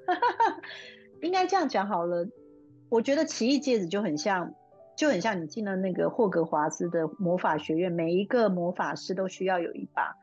[1.21, 2.27] 应该这样讲好了。
[2.89, 4.53] 我觉得奇异戒指就很像。
[4.97, 10.15] 就很像你进了那个霍格华兹的魔法学院，每一个魔法师都需要有一把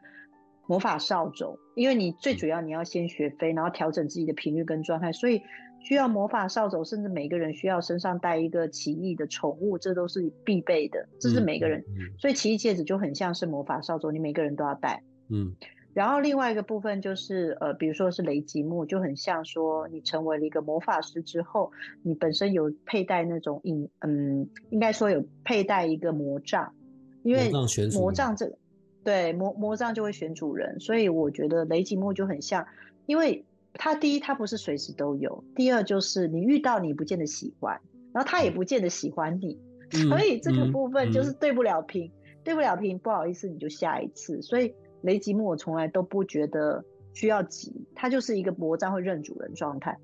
[0.66, 5.40] 魔法扫帚，因为你最主要你要先学飞，然后调整自己的频率跟状态，所以
[5.78, 11.84] 需要魔法扫帚，甚至每个人需要身上带一个奇异的宠物，这都是必备的，这是每个人，
[12.18, 15.54] 所以奇异戒指就很像是魔法扫帚，你每个人都要带，嗯。
[15.92, 21.70] 然后另外一个部分就是，呃，比如说是雷吉木，就很像说你成为了一个魔法师之后，
[22.02, 26.74] 你本身有佩戴那种引，嗯，应该说有佩戴一个魔杖，
[27.22, 27.48] 因为
[27.92, 28.58] 魔杖这个，
[29.04, 32.66] 对，魔魔杖就会选主人，所以我觉得雷吉木就很像，
[33.06, 37.80] 因为它第一它不是随时都有，第二就是你遇到你不见得喜欢，
[38.12, 39.60] 然后他也不见得喜欢你，
[39.92, 44.74] 嗯、所以这个部分就是对不了平，嗯嗯、对不了平，不好意思，你就下一次，所以。
[45.04, 49.98] 雷吉木我从来都不觉得需要急，它就是一个魔杖会认主人状态。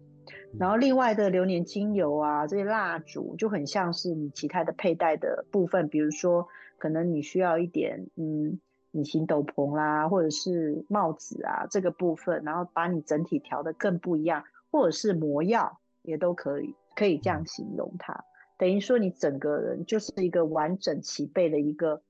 [0.58, 8.60] 然后另外的流年精油啊，这些蜡烛就很像是你其他的佩戴的部分，比如说可能你需要一点嗯
[8.90, 18.22] 隐形斗篷啦，或者是帽子啊这个部分，然后把你整体调得更不一样，或者是魔药也都可以，可以这样形容它。
[18.58, 22.02] 等于说你整个人就是一个完整齐备的一个。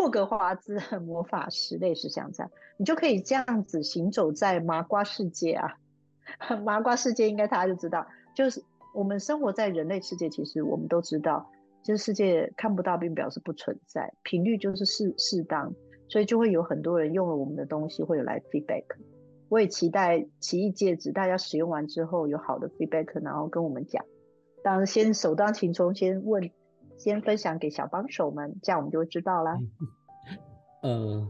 [0.00, 5.76] 霍格华兹魔法师类似像这样，你就可以这样子行走在麻瓜世界啊！
[6.64, 11.50] 麻瓜世界应该大家就知道，就是我们生活在人类世界，其实我们都知道，
[11.82, 15.74] 就是世界看不到并表示不存在，频率就是适适当，
[16.08, 18.84] 所以就会有很多人用了我们的东西会有来 feedback。
[19.50, 24.02] 我也期待奇异戒指大家使用完之后有好的 feedback，然后跟我们讲。
[24.64, 26.50] 当然先首当其冲先问。
[27.02, 29.58] 先分享给小帮手们，这样我们就会知道了。
[30.82, 31.26] 呃，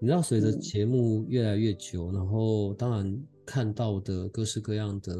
[0.00, 5.14] 你知道，随着节目越来越久，嗯、然后当然看到的各式各样的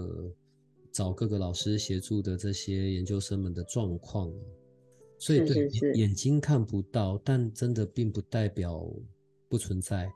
[0.90, 4.32] 找各个老师协助的这些研究生们的状况，
[5.18, 8.82] 所以对眼睛看不到，但真的并不代表
[9.50, 10.10] 不存在。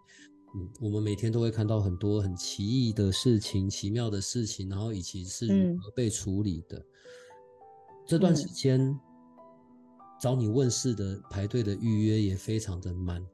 [0.55, 6.79] 嗯，我们每天都会看到很多很奇异的事情、奇妙的事情，然后以及是如何被处理的。
[6.79, 6.87] 嗯、
[8.07, 8.99] 这段时间。
[10.19, 13.25] 嗯找你问事的排队的预约也非常的满，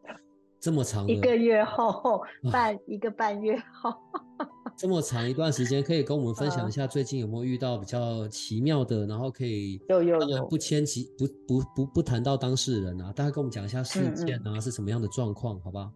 [0.60, 3.90] 这么长一个月后半、啊、一个半月后，
[4.76, 15.90] 这么长一段时间，可以跟我们分享一下最近有没有遇到比较奇妙的，然后可以有有有不牵及不不不不谈到当事人啊，大概跟我们讲一下事件啊，嗯嗯是什么样的状况，好吧？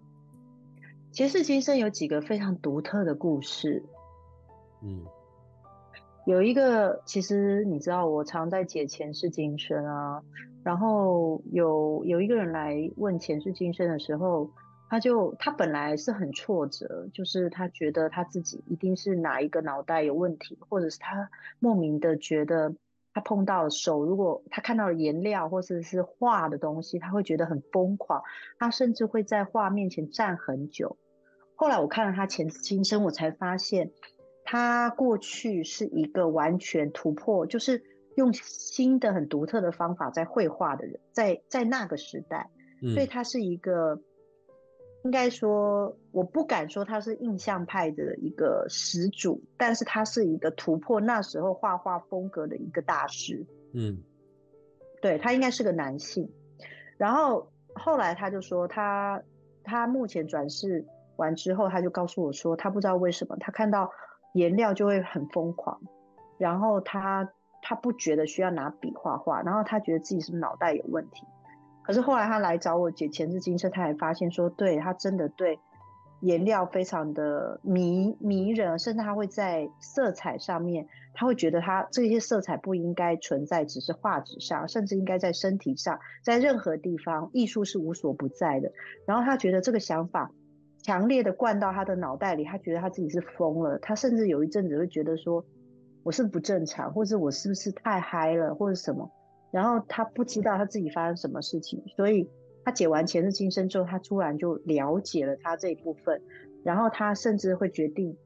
[1.12, 3.84] 前世今生有几个非常独特的故事，
[4.82, 5.04] 嗯。
[6.26, 10.22] 有一个，其实你知道，我常在解前世今生啊。
[10.68, 14.50] 然后有有一个人来问前世今生的时候，
[14.90, 22.74] 他就他本来是很挫折，就是他觉得他自己一定是哪一个脑袋有问题，或者是他莫名的觉得
[23.14, 28.22] 他碰到手，如果他看到了颜料或者是画的东西，他会觉得很疯狂，
[28.58, 30.98] 他甚至会在画面前站很久。
[31.54, 33.90] 后来我看了他前世今生，我才发现。
[34.50, 37.82] 他过去是一个完全突破，就是
[38.18, 42.50] 用新的很独特的方法在绘画的人，在在那个时代，
[42.82, 44.02] 嗯、所以他是一个，
[45.04, 53.46] 应该说，我不敢说他是印象派的一个始祖，但是他是一个突破那时候画画风格的一个大师。
[53.72, 54.02] 嗯，
[55.00, 56.28] 对，他应该是个男性，
[56.96, 59.22] 然后后来他就说他
[59.62, 60.84] 他目前转世
[61.16, 63.90] 完之后，他就告诉我说，他不知道为什么他看到。
[64.34, 65.80] 颜料就会很疯狂，
[66.36, 71.26] 然后他他不觉得需要拿笔画画，然后他觉得自己是脑袋有问题。
[71.82, 75.58] 可是后来他来找我解前世今生，他还发现说，对，他真的对
[76.20, 88.72] 颜料非常的迷迷人，甚至他会在色彩上面，他会觉得他这些色彩不应该存在，只是画纸上，甚至应该在身体上，在任何地方，艺术是无所不在的。
[89.06, 90.30] 然后他觉得这个想法。
[90.80, 93.78] 强烈的灌到他的脑袋里，他觉得他自己是疯了。
[93.80, 95.44] 他甚至有一阵子会觉得说，
[96.08, 99.10] 我是不正常，或者我是不是太嗨了，或者什么。
[99.50, 102.26] 然后他不知道他自己发生什么事情，所以
[102.64, 106.22] 他解完前世今生之后，他突然就了解了他这一部分。
[106.64, 108.16] 然后他甚至会决定，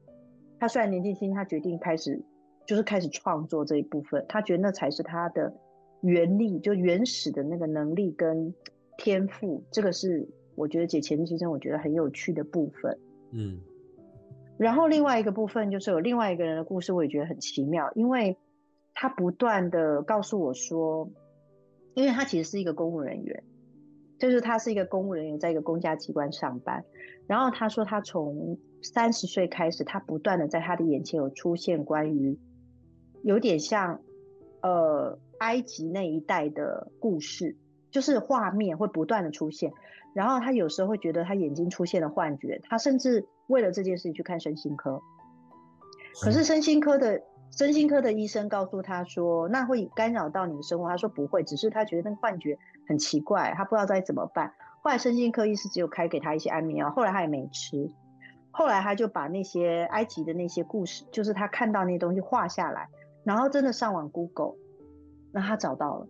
[0.61, 2.23] 他虽然年纪轻，他决定开始
[2.65, 4.25] 就是开始创作这一部分。
[4.29, 5.53] 他觉得那才是他的
[5.99, 8.55] 原力，就原始的那个能力跟
[8.97, 9.61] 天赋。
[9.71, 10.29] 这个是。
[10.55, 12.95] 我觉得解前世今生，我觉得很有趣的部分。
[13.31, 13.59] 嗯，
[14.57, 18.37] 然后另外一个部分就是有另外一个人的故事，我也觉得很奇妙，因为
[18.93, 21.09] 他不断的告诉我说，
[21.95, 23.43] 因为他其实是一个公务人员，
[24.19, 26.85] 就是他是一个公务人员，在一个公家机关上班。
[27.25, 32.37] 然后他说，他从三十岁开始，他不断的在他的眼前有出现关于
[33.23, 34.01] 有点像
[34.61, 37.57] 呃埃及那一带的故事，
[37.91, 39.73] 就是画面会不断的出现。
[40.13, 45.01] 然后他有时候会觉得他眼睛出现了幻觉，他甚至为了这件事情去看身心科。
[46.21, 50.87] 可是身心科的身心科的医生告诉他说，那会干扰到你的生活。
[50.87, 54.53] 他说不会，只是他觉得那个幻觉很奇怪，他不知道该怎么办。
[54.81, 57.89] 后来身心科医师只有开给他一些安眠药，后来他也没吃。
[58.51, 62.87] 后来他就把那些埃及的那些故事，就是他看到那些东西画下来，
[63.23, 64.53] 然后真的上网 Google，
[65.31, 66.07] 那他找到了。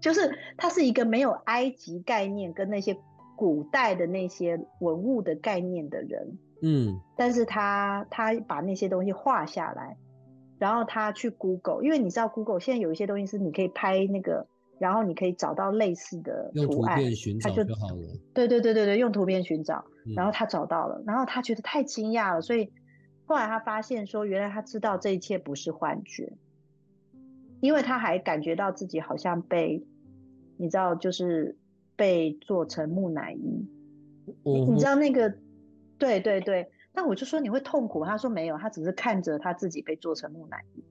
[0.00, 2.98] 就是他是一个没有埃及概念跟那些
[3.42, 9.96] 古代的那些文物的概念的人，嗯，但是他他把那些东西画下来，
[10.60, 14.46] 然后他去 Google，因为你知道 Google 现在有一些东西是你可以拍那个，
[14.78, 17.00] 然后你可以找到类似的图案，
[17.40, 18.16] 他就就好了。
[18.32, 22.70] 对对对对对，用图片寻找，然后他找到了，然后他觉得太惊讶了，所以
[23.26, 26.32] 后来他发现说，原来他知道这一切不是幻觉，
[27.60, 29.84] 因为他还感觉到自己好像被。
[30.58, 31.56] 你知道，就是
[31.96, 33.66] 被做成木乃伊。
[34.44, 35.34] 你你知道那个，
[35.98, 36.70] 对对对。
[36.94, 40.84] 那我就说你会痛苦，他说没有，他只是看着他自己被做成木乃伊。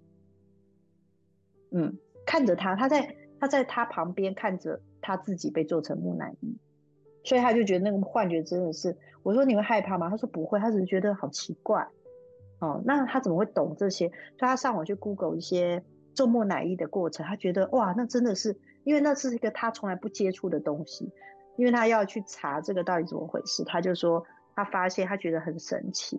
[1.71, 6.57] 嗯，看着他，他在他在他旁边看着他自己被做成木乃伊，
[7.23, 8.97] 所以他就觉得那个幻觉真的是。
[9.23, 10.09] 我说你会害怕吗？
[10.09, 11.87] 他说不会，他只是觉得好奇怪。
[12.59, 14.07] 哦，那他怎么会懂这些？
[14.09, 15.83] 所以他上网去 Google 一些
[16.15, 18.59] 做木乃伊的过程，他觉得哇，那真的是。
[18.83, 21.11] 因为那是一个他从来不接触的东西，
[21.55, 26.17] 因为他要去查这个到底怎么回事，他就说他发现他觉得很神奇，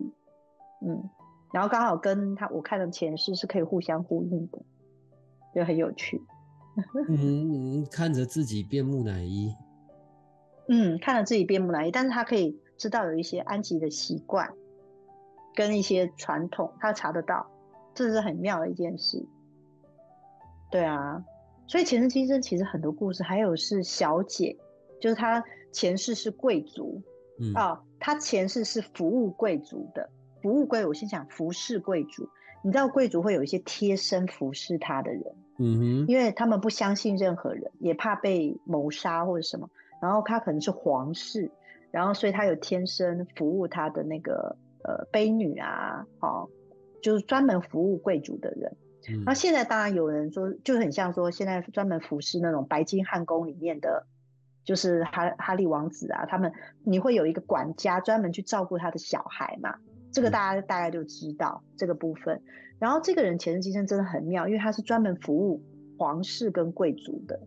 [0.81, 1.09] 嗯，
[1.51, 4.59] 然后刚好跟他我看的前世是可以互相呼应的，
[5.53, 6.21] 就很有趣。
[7.09, 9.53] 嗯，看着自己变木乃伊，
[10.69, 14.53] 嗯，看着自己变木乃伊，但是他可以知道有一些安吉的习惯
[15.53, 17.51] 跟一些传统，他查得到，
[17.93, 19.25] 这是很妙的一件事。
[20.71, 21.23] 对啊。
[21.67, 24.57] 所以前世今生其实很多故事，还有是小姐，
[24.99, 27.01] 就是她前世是贵族，
[27.39, 30.09] 嗯啊，她前世是服务贵族的，
[30.41, 32.27] 服务贵，我先讲服侍贵族。
[32.65, 35.23] 你知道贵族会有一些贴身服侍他的人，
[35.59, 39.69] 嗯哼，因为他们不相信任何人，也怕被谋杀或者什么，
[40.01, 41.51] 然后他可能是皇室，
[41.91, 46.47] 然后所以他有天生服务他的那个呃婢女啊，哦，
[47.01, 48.77] 就是专门服务贵族的人。
[49.25, 54.05] 那、嗯、现在当然有人说，就很像说现在专门服侍那种白金汉宫里面的，
[54.63, 59.75] 就是哈哈利王子啊，他们你会有一个管家专门去照顾他的小孩嘛？
[60.11, 62.41] 这个大家大概就知道这个部分。
[62.79, 65.61] 然后这个人前世今生真的很妙，因为他是专门服务
[65.97, 67.39] 皇室跟贵族的，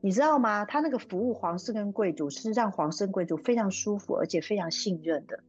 [0.00, 0.64] 你知道吗？
[0.64, 5.40] 他那个服务皇室跟贵族是让皇室贵族非常舒服而且非常信任的。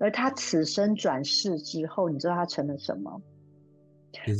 [0.00, 3.22] 而他此生转世之后，你知道他成了什么？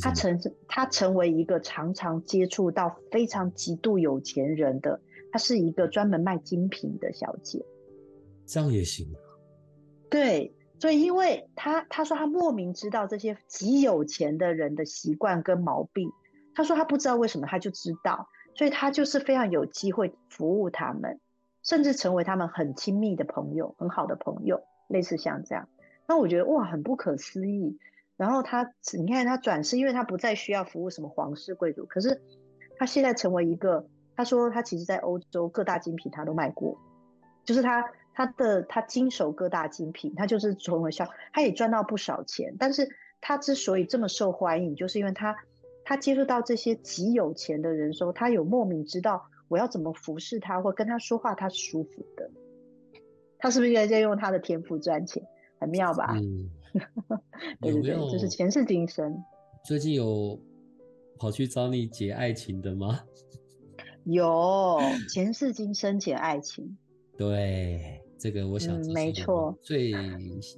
[0.00, 5.00] 他成他成为一个常常接触到非常极度有钱人的，
[5.32, 7.64] 他是一个专门卖精品的小姐，
[8.46, 9.06] 这样也行。
[9.14, 9.16] 啊
[10.10, 16.10] 对，所以因为他他说他莫名知道这些极有钱的人的习惯跟毛病，
[16.54, 21.18] 他说他不知道为什么，他就知道，所以他就是非常有机会服务他们，
[21.62, 25.66] 甚至成为他们很亲密的朋友，很好的朋友，类似像这样。
[26.06, 27.78] 那我觉得哇，很不可思议。
[28.16, 32.22] 然后他，你看他转世，因为他不再需要服务什么皇室贵族，可是
[32.76, 33.86] 他现在成为一个，
[34.16, 36.78] 他说他其实在欧洲各大精品他都卖过，
[37.44, 37.84] 就是他
[38.14, 42.88] 他的他经手各大精品，他就是从小他也赚到不少钱，但是
[43.20, 45.36] 他之所以这么受欢迎，就是因为他
[45.84, 52.30] 他接触到这些极有钱的人时候，他有莫名知道我要怎么服侍他或跟他说话，他是舒服的。
[53.38, 55.24] 他是不是应该在用他的天赋赚钱？
[55.58, 56.14] 很妙吧？
[56.16, 56.48] 嗯，
[57.60, 59.16] 对对对，就是前世今生。
[59.64, 60.38] 最近有
[61.18, 63.00] 跑去找你解爱情的吗？
[64.04, 66.76] 有，前世今生解爱情。
[67.16, 69.92] 对，这个我想、嗯、没错，最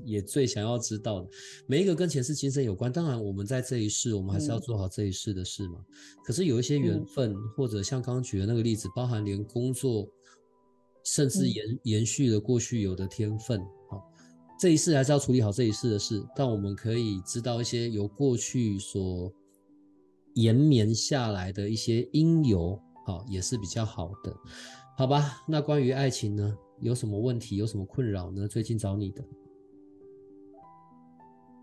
[0.04, 1.28] 也最想要知道的，
[1.66, 2.90] 每一个跟前世今生有关。
[2.92, 5.78] 当然，我们在这一世，我们还是要做好这一世的事嘛。
[5.78, 5.94] 嗯、
[6.24, 10.08] 可是有一些缘分，嗯、或者像刚刚举的那个例子，包含连工作。
[11.06, 13.83] 甚至延、嗯、延续了过去有的天分，好，
[14.58, 19.30] 这一世还是要处理好这一世的事，但我们可以知道一些由过去所
[20.34, 24.34] 延绵下来的一些因由，好，也是比较好的，
[24.96, 25.42] 好吧？
[25.48, 28.46] 那关于爱情呢，有什么问题，有什么困扰呢？
[28.46, 29.24] 最近找你的，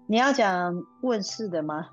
[0.06, 1.88] 你要讲问世的吗？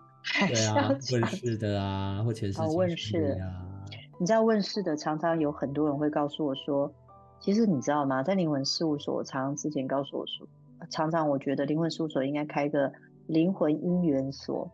[0.48, 3.84] 对啊，问世的啊，或前世今生的啊。
[4.20, 6.92] 你知道问世的常常有很多人会告诉我说。
[7.40, 8.20] 其实你知道吗？
[8.20, 10.44] 在灵魂事务所，我常常之前告诉我说，
[10.90, 12.92] 常常我觉得灵魂事务所应该开个
[13.26, 14.70] 灵魂姻缘所，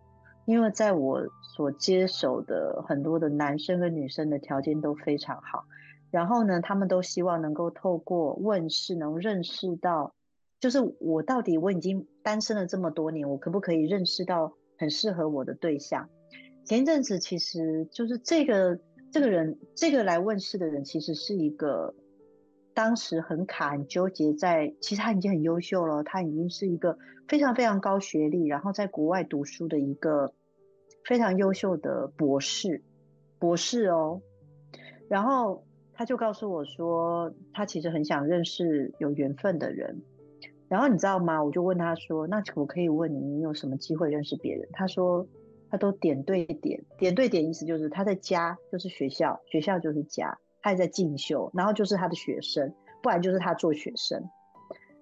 [0.47, 5.65] 因为在我所接手的很多的男生跟女生的条件都非常好，
[6.11, 10.15] 然后呢，他们都希望能够透过问事，能认识到，
[10.61, 16.09] 就是我到底我已经单身了这么多年，我可不可以认识到很适合我的对象？
[16.65, 18.79] 前一阵子其实就是这个
[19.11, 21.95] 这个人，这个来问事的人，其实是一个。
[22.75, 26.99] 当时很卡，很纠结在，其实他已经很优秀了，他已经是一个
[27.29, 30.35] 非常非常高学历，然后在国外读书的一个
[31.05, 32.83] 非常优秀的博士，
[33.39, 34.21] 博士哦。
[35.09, 40.03] 然后他就告诉我说，他其实很想认识有缘分的人。
[40.67, 41.45] 然后你知道吗？
[41.45, 44.69] 我就问他说，那我可以问你，你有什么机会认识别人？
[44.73, 45.29] 他说，
[45.71, 50.39] 他都点对点，点对点意思就是他在家就是学校，学校就是家。
[50.65, 54.31] 他也在进修，然后就是他的学生，不然就是他做学生。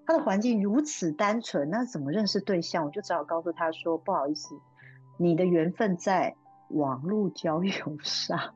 [0.05, 2.85] 他的环境如此单纯，那怎么认识对象？
[2.85, 4.55] 我就只好告诉他说：“不好意思，
[5.17, 6.35] 你的缘分在
[6.67, 7.71] 网络交友
[8.03, 8.53] 上。”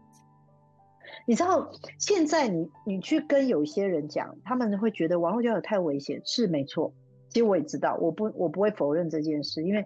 [1.25, 6.93] 你知道，现在你你去跟有些人讲，他们会觉得网络交友太危险，是没错。
[7.29, 9.85] 其实我也知道，我不我不会否认这件事，因为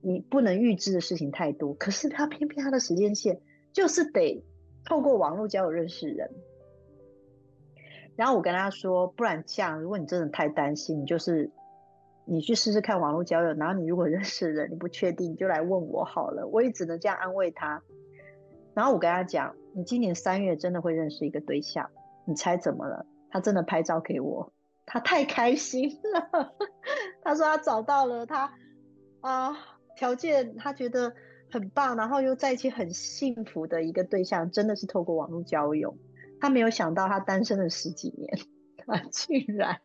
[0.00, 1.74] 你不能预知的事情太多。
[1.74, 3.40] 可是他偏偏他的时间线
[3.72, 4.44] 就是得
[4.84, 6.28] 透过网络交友认识人。
[8.16, 11.50] 然后我跟他说，不然这样，如果你真的太担心，你就是
[12.24, 13.52] 你去试试看网络交友。
[13.52, 16.46] 然后你如果 认识人，你不确定，你就来问我好了。
[16.46, 17.82] 我也只能这样安慰他。
[18.74, 21.90] 然后我跟他讲，你今年三月真的会认识一个对象。
[22.24, 23.06] 你猜怎么了？
[23.30, 24.52] 他真的拍照给我，
[24.86, 26.54] 他太开心了。
[27.22, 28.52] 他说他找到了他
[29.20, 29.56] 啊，
[29.96, 31.12] 条件他觉得
[31.50, 35.96] 很棒，然后又在一起很幸福的一个对象，真的是透过网络交友。
[36.40, 38.38] 他没有想到，他单身了十几年，
[38.86, 39.78] 他竟然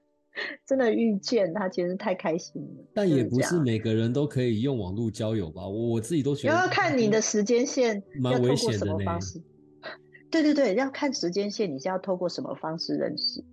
[0.66, 2.86] 真的遇见他，其实太开心了。
[2.93, 5.68] 但也不是每个人都可以用网络交友吧？
[5.68, 9.41] 我我自己都觉得要看你的时间线，要透过什么方式？
[10.30, 13.43] 对对对，要看时间线，你是要透过什么方式认识？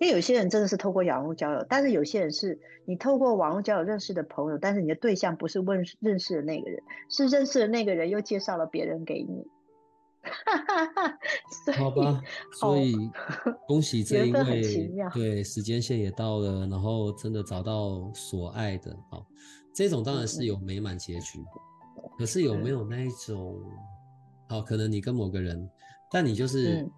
[0.00, 9.46] 因为有些人真的是透过网络交友，但是有些人是你透过网络交友认识的朋友，但是你的对象不是问认识的那个人，是认识的那个人又介绍了别人给你。
[10.24, 11.18] 哈哈哈，
[11.78, 12.20] 好吧，
[12.52, 12.94] 所以
[13.68, 19.26] 恭喜这一位，对，时间线也到了，然后真的找到所爱的，好，
[19.74, 21.38] 这种当然是有美满结局，
[22.18, 23.60] 可是有没有那一种，
[24.48, 25.68] 好，可能你跟某个人，
[26.10, 26.88] 但你就是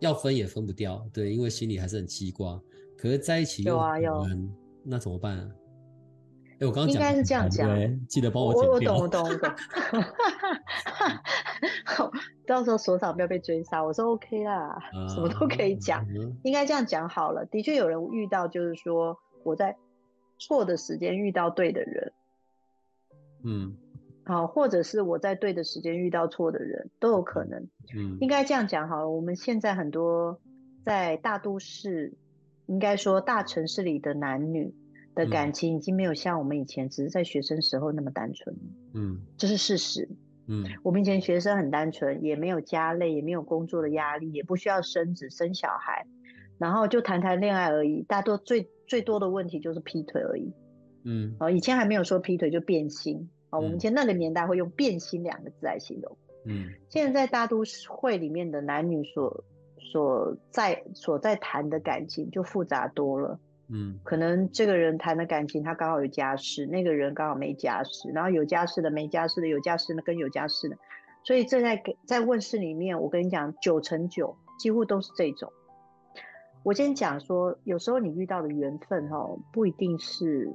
[0.00, 2.60] 要分也分不掉，对，因为心里还是很记挂，
[2.98, 4.50] 可是在一起又很难，
[4.84, 5.48] 那怎么办啊？
[6.58, 7.68] 哎，我刚刚讲应该是这样讲，
[8.08, 8.94] 记得帮我剪掉。
[8.96, 9.54] 我我 懂，我懂，我懂。
[12.46, 13.82] 到时候所长不要被追杀。
[13.82, 17.46] 我说 OK 啦，嗯、什么都可以讲，嗯、应该这样讲好了。
[17.46, 19.76] 的确有人遇到，就是说我在
[20.38, 22.12] 错的时间遇到对的人，
[23.44, 23.76] 嗯，
[24.24, 27.68] 好，或者是我在对的时间遇到错的人，都有可能。
[27.96, 29.08] 嗯，应该这样讲好了。
[29.08, 30.40] 我们现在很多
[30.84, 32.14] 在大都市，
[32.66, 34.74] 应该说大城市里的男女。
[35.16, 38.54] 的感情已经没有像我们以前只是在学生时候那么单纯，
[38.92, 40.10] 嗯，这是事实，
[40.48, 46.06] 嗯，我们以前学生很单纯，也没有家累，也没有工作的压力，也不需要生子生小孩，
[46.58, 48.02] 然后就谈谈恋爱而已。
[48.02, 50.52] 大多最最多的问题就是劈腿而已，
[51.04, 59.44] 嗯，哦，以前还没有说劈腿就变心，哦，我们以前那个年代会用变心两个字来形容，嗯，现在在大都会里面的男女所
[59.78, 63.40] 所在所在谈的感情就复杂多了。
[63.68, 70.78] 嗯，可能这个人谈的感情他刚好有家室，那个人刚好没家室，然后有家室的没家室的，有家室的跟有家室的，
[71.24, 75.52] 所以这在在问事里面，我跟你讲，九成九几乎都是这种。
[76.62, 80.54] 我先讲说，有时候你遇到的缘分哦，不一定是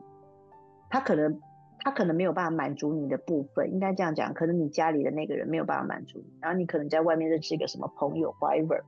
[0.90, 1.42] 他可能
[1.80, 8.84] 他可能没有办法满足你的部分，应该这样讲，可能你家里的那个人没有办法满足你，然后你可能在外面认识一个什么朋友，whatever，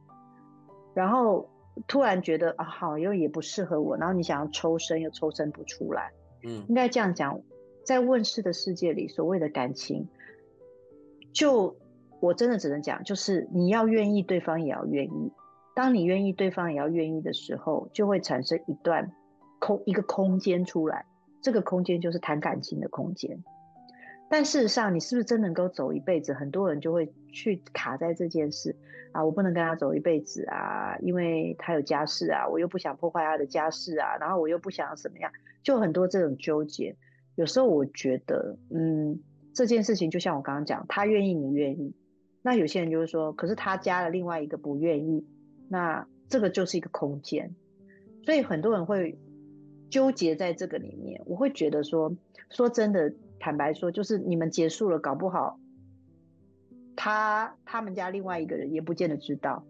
[0.94, 1.50] 然后。
[1.88, 6.12] 突然觉得啊，好又也不适合我，然后你想要抽身又抽身不出来，
[6.44, 7.42] 嗯，应该这样讲，
[7.84, 10.08] 在问世的世界里，所谓的感情，
[11.32, 11.76] 就
[12.20, 15.32] 我真的只能讲，就是你要愿意，对方也要愿意。
[15.76, 19.12] 当你愿意，对方也要愿意的时候，就会产生一段
[19.60, 21.06] 空一个空间出来，
[21.42, 23.44] 这个空间就是谈感情的空间。
[24.34, 26.34] 但事实上，你是不是真能够走一辈子？
[26.34, 28.76] 很多人就会去卡在这件事
[29.12, 35.32] 啊，我不能跟他走一辈子啊，因为他有家室啊，我又不想破坏他的家室啊，然后我又不想怎么样，
[35.62, 36.96] 就很多这种纠结。
[37.36, 39.20] 有时候我觉得，嗯，
[39.54, 41.94] 这件事情就像我刚刚讲，他愿意，你愿意。
[42.42, 45.28] 那有些人就会说，可是他加了另外一个不愿意，
[45.70, 47.54] 那这个就是一个空间。
[48.24, 49.16] 所以很多人会
[49.92, 51.22] 纠结在这个里面。
[51.28, 52.12] 我会觉得说，
[52.50, 53.14] 说真的。
[53.44, 55.60] 坦白说，就是你们结束了，搞不好
[56.96, 59.66] 他他们家另外一个人也不见得知道，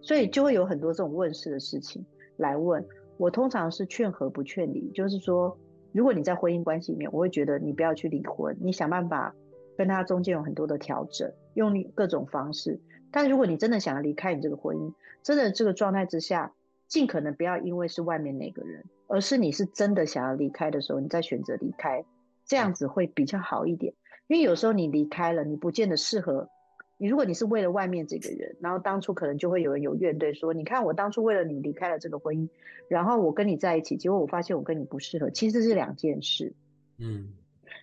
[0.00, 2.04] 所以就会有很多这种问事的事情
[2.36, 2.84] 来问
[3.16, 3.30] 我。
[3.30, 5.56] 通常是劝和不劝离，就是说，
[5.92, 9.32] 如果你在婚姻关系里面，我会觉得你不要去离婚，你想办法
[9.78, 12.80] 跟他中间有很多的调整，用各种方式。
[13.12, 16.52] 但如果你真的想要离开你这个婚姻，真的这个状态之下，
[16.88, 22.04] 尽可能不要因为是外面那个人，而是你是真的想要离开的时候，你再选择离开。
[22.50, 23.94] 这样子会比较好一点，
[24.26, 26.50] 因为有时候你离开了，你不见得适合
[26.96, 27.06] 你。
[27.06, 32.48] 如果你是为了外面这个人，然后当初可能就会有人有怨怼说，你看我当初为了你离开了这个婚姻，
[32.88, 36.52] 然后我跟你在一起，结果我发现我跟你不适合，其实是两件事。
[36.98, 37.34] 嗯，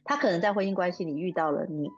[0.03, 1.89] 他可能在婚姻关系里遇到了你，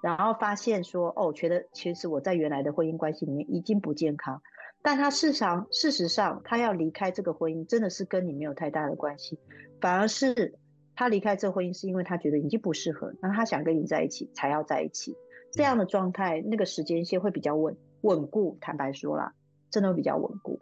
[0.00, 4.40] 然后发现说，哦，觉得其实我在原来的婚姻关系里面已经不健康，
[4.82, 9.36] 但他事实上事实上他要离开这个婚姻，真的是跟你没有太大的关系，
[9.80, 10.54] 反而是。
[10.96, 15.16] 他离开这婚姻是因为他觉得已经不适合，那他想跟你在一起才要在一起，
[15.52, 18.56] 这样的状态，那个时间线会比较稳稳固。
[18.60, 19.34] 坦白说啦，
[19.70, 20.58] 真的会比较稳固，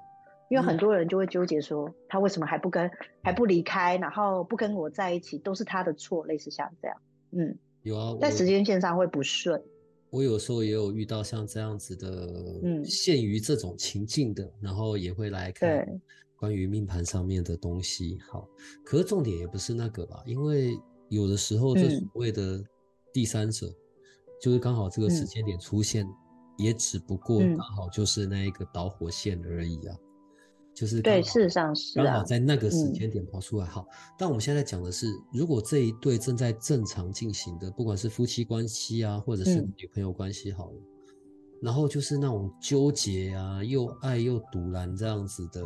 [0.49, 2.91] 因为很多人就会纠结说，他为什么还不跟
[3.23, 6.97] 还不离开，然后不跟我在一起，都是他的错，类似像这样。
[7.33, 9.63] 嗯，有啊，在时间线上会不顺。
[10.11, 15.87] 我有时候也有遇到像这样子的，嗯，陷于这种情境的，然后也会来看。
[16.43, 16.53] 对。
[16.53, 18.49] 关于命盘上面的东西，好，
[18.85, 20.77] 可是重点也不是那个吧，因为
[21.09, 22.61] 有的时候这所谓的
[23.13, 23.77] 第三者，嗯、
[24.41, 26.15] 就是刚好这个时间点出现，嗯、
[26.59, 30.05] 也只不过刚好就是那一个导火线而已啊，嗯、
[30.75, 33.65] 就是对，事实上是刚好在那个时间点跑出来。
[33.65, 33.87] 好，
[34.19, 40.83] 但我们现在讲的是，如果这一对正在正常进行的，不管是夫妻关系啊，或者是女朋友关系，好了，嗯、
[41.63, 45.65] 然后就是那种纠结啊，又爱又堵然这样子的。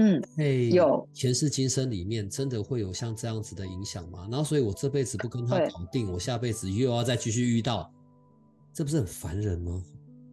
[0.00, 4.28] 嗯，哎，有前世今生里面真的会有像这样子的影响吗？
[4.30, 7.92] 然后，所以我这辈子不跟他搞定，我下辈子又要再继续遇到，
[8.72, 9.82] 这不是很烦人吗？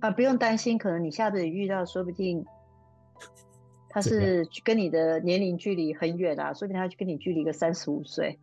[0.01, 2.45] 啊，不用担心，可能你下辈子遇到，说不定
[3.89, 8.38] 他是跟你的年龄距离很远啊，说不定他跟你距离个三十五岁。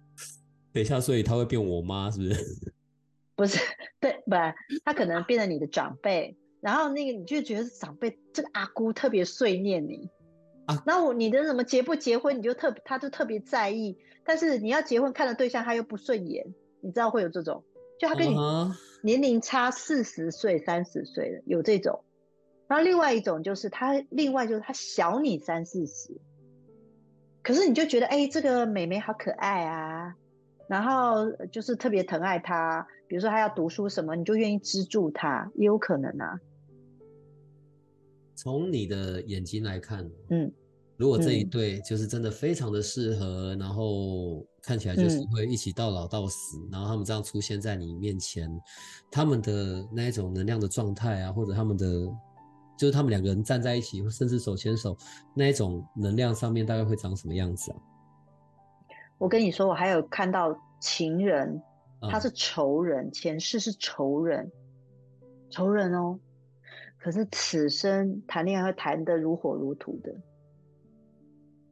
[0.72, 2.72] 等一下，所以他会变我妈，是不是？
[3.36, 3.60] 不是，
[4.00, 4.32] 对，不，
[4.84, 10.10] 他可能变成你的长辈，然后那个你就觉得长辈这个阿姑特别碎念你。
[10.66, 17.64] 啊，那我你的什么结不结婚，你就特他就特别在意，但是你要结婚看的对象他又不顺眼，你知道会有这种，
[17.98, 18.36] 就他跟你
[19.02, 22.04] 年龄差四十岁、三十岁的有这种，
[22.68, 26.20] 然后另外一种就是他另外就是他小你三四十，
[27.42, 30.14] 可是你就觉得哎、欸、这个妹妹好可爱啊，
[30.68, 36.38] 然后就是特别疼爱她，比如说她要读书什么，你就愿意资助她，也有可能啊。
[38.34, 40.50] 从你的眼睛来看，嗯，
[40.96, 48.50] 如果这一对就是真的非常的适合，嗯、然后看起来就是会一起到老到死，嗯、然后他们这样出现在你面前，
[49.10, 51.86] 他们的那一种能量的状态啊，或者他们的
[52.78, 54.96] 就是他们两个人站在一起，甚至手牵手
[55.34, 57.76] 那一种能量上面，大概会长什么样子啊？
[59.18, 61.62] 我跟你说，我还有看到情人，
[62.10, 64.50] 他是仇人，嗯、前世是仇人，
[65.50, 66.18] 仇人哦。
[67.02, 70.14] 可是此生谈恋爱会谈得如火如荼的，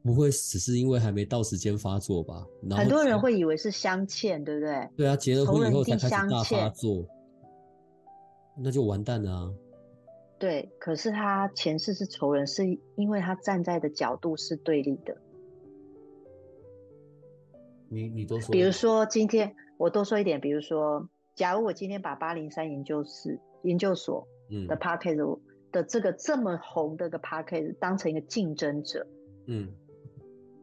[0.03, 2.45] 不会只是因为还没到时间发作吧？
[2.71, 4.89] 很多人会以为是相欠，对不对？
[4.97, 7.07] 对啊，结了婚以后才开始大发作，
[8.57, 9.53] 那就完蛋了啊！
[10.37, 12.65] 对，可是他前世是仇人，是
[12.97, 15.15] 因为他站在的角度是对立的。
[17.87, 24.27] 你你都说，比如说今天我多说一点，比如说，假如我今天把八零三研究室研究所
[24.67, 25.39] 的 podcast
[25.71, 29.07] 的这个这么红的个 podcast 当成一个竞争者，
[29.47, 29.69] 嗯，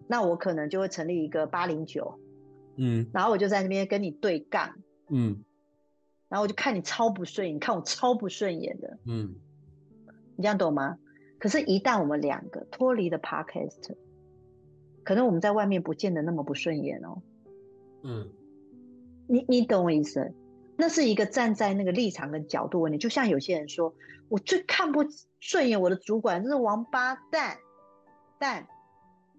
[0.07, 2.19] 那我可能就会成立一个八零九，
[2.77, 4.75] 嗯，然后我就在那边跟你对杠，
[5.09, 5.43] 嗯，
[6.29, 9.35] 然后我就看你超不顺眼，你看我超不顺眼的，嗯，
[10.37, 10.99] 你这样懂吗？
[11.39, 13.95] 可是，一旦我们两个脱离了 podcast。
[15.05, 17.23] 可能我们在外面不见得那么不顺眼哦，
[18.03, 18.29] 嗯，
[19.27, 20.35] 你你懂我意思？
[20.79, 23.93] 那是一个站在那个立场跟角度问题，就像有些人说，
[24.29, 25.05] 我最看不
[25.41, 27.59] 顺眼我的主管，这是王八蛋。
[28.39, 28.67] 但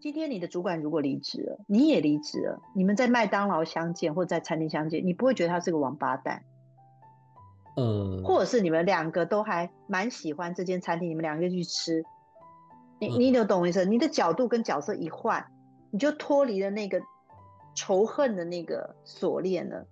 [0.02, 6.44] 今天你的主管如果离职了，你也离职了，你们在麦当劳相见或者在餐厅相见，你不会觉得他是个王八蛋，
[7.78, 12.04] 呃，或者是你们两个都还蛮喜欢这间餐厅，你们两个去吃，
[13.00, 13.86] 你你有懂我意思？
[13.86, 15.46] 你的角度跟角色一换。
[15.92, 17.02] 你就脱离了那个
[17.74, 19.88] 仇恨的那个锁链了，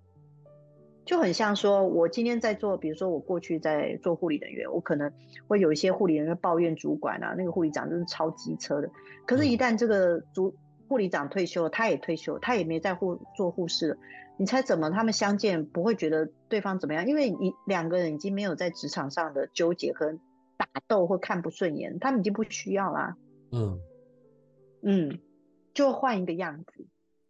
[1.07, 5.11] 就很像说，我今天在做，比如说我过去在做护理人员，我可能
[5.47, 8.91] 会有一些护理人员抱怨主管啊，那个护理长真是超机车的。
[9.25, 10.53] 可是，一旦这个主
[10.87, 13.97] 护理长退休了，他也退休，他也没在护做护士了，
[14.37, 17.07] 你猜怎么他们相见不会觉得对方怎么样？
[17.07, 20.19] 因为你两个人已经没有在职场上的纠结和
[20.57, 23.15] 打斗或看不顺眼，他们已经不需要啦。
[23.51, 23.79] 嗯
[24.81, 25.19] 嗯。
[25.73, 26.87] 就换一个样子，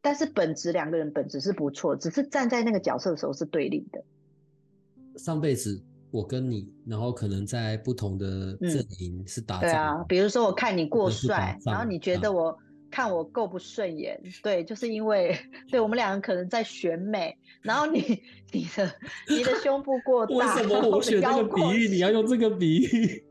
[0.08, 4.02] 但是本质两个人本质是不错，只是站在那个角色的时候是对立的。
[5.18, 9.70] 上辈子我跟你，然后可能在不同的阵营是打仗。
[9.70, 9.70] 嗯。
[9.70, 12.58] 对啊，比如说我看你过帅，然后你觉得我
[12.90, 15.38] 看我够不顺眼，对，就是因为
[15.70, 18.00] 对我们两个可能在选美，然后你
[18.54, 18.90] 你的
[19.28, 21.90] 你的胸部过 大，为什么我选这个比喻？
[21.90, 23.26] 你要用这个比喻？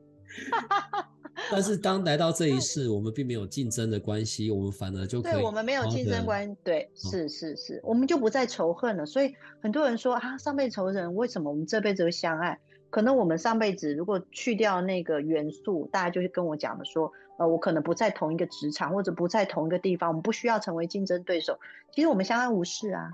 [1.51, 5.33] 但是当来到这一世，我们并没有竞争的关系，我们反而就可以。
[5.33, 9.07] 对，我们没有竞争关系，对，是是是，我们就不再仇恨了。
[9.07, 12.59] 所以很多人说啊，上辈子仇人，为什么我们这辈子会相爱？
[12.91, 21.59] 可能我们上辈子如果去掉那个元素，大家就是跟我讲的说，呃，我可能不在同一个职场，或者不在同一个地方，我们不需要成为竞争对手。
[21.93, 23.11] 其实我们相安无事啊，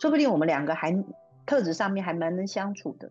[0.00, 0.92] 说不定我们两个还
[1.46, 3.10] 特质上面还蛮能相处的。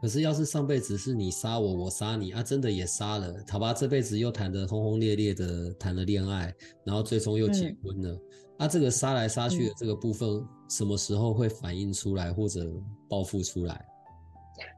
[0.00, 3.74] 可是，要是上辈子是你杀我，我杀你啊，真的也杀了，好吧？
[3.74, 8.20] 这辈子又谈得轰轰烈烈的谈了恋爱，然后最终又结婚了，嗯、
[8.58, 12.66] 啊，这个杀来杀去的这个部分，嗯、什么时候会反映出来或者
[13.10, 13.84] 报复出来？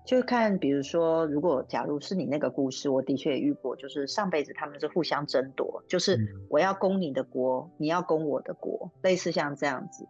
[0.05, 6.19] 就看，比如说，如果假如是你那个故事，我的确也遇过，就是上辈子他们是互相争夺，就是
[6.49, 10.05] 我要攻你的国，你要攻我的国，类似像这样子。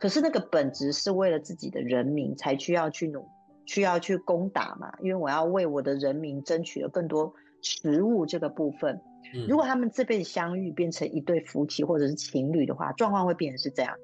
[0.00, 3.24] 可是那个本质是为了自己的人民才需要去努。
[3.68, 4.94] 需要去攻打嘛？
[5.02, 8.98] 因为我要为我的人民争取了更多食物这个部分。
[9.34, 13.94] 嗯，如果他们这辈子相遇变成一对夫妻或者是情侣的话，状况会变成是这样：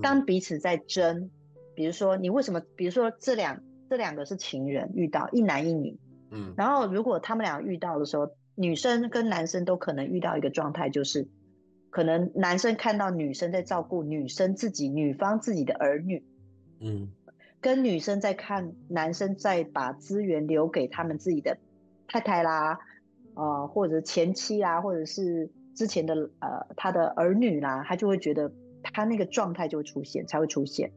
[0.00, 1.30] 当彼此在争，
[1.74, 2.62] 比如说你为什么？
[2.74, 5.98] 比如说这两这两个是情人遇到一男一女，
[6.30, 11.28] 嗯，然后如果他们俩遇到的时候，女生跟男生都可能遇到一个状态，就是
[11.90, 16.24] 可能男生看到女生在照顾女生自己女方自己的儿女，
[16.80, 17.12] 嗯。
[17.62, 21.56] 跟女生在看男生在把资源留给他们自己的
[22.08, 22.80] 太太啦，
[23.34, 28.52] 呃，或者前妻啦，或者是之前的呃他的儿女啦，他就会觉得
[28.82, 30.92] 他那个状态就会出现，才会出现。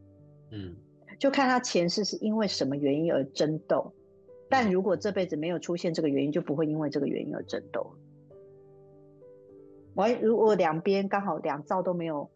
[0.52, 0.76] 嗯，
[1.20, 3.94] 就看他前世是因为什么原因而争斗，
[4.50, 7.96] 但如果这辈子没有出现这个原因，就不会因为这个原因而争斗。
[9.94, 12.30] 我如果两边刚好两造都没有。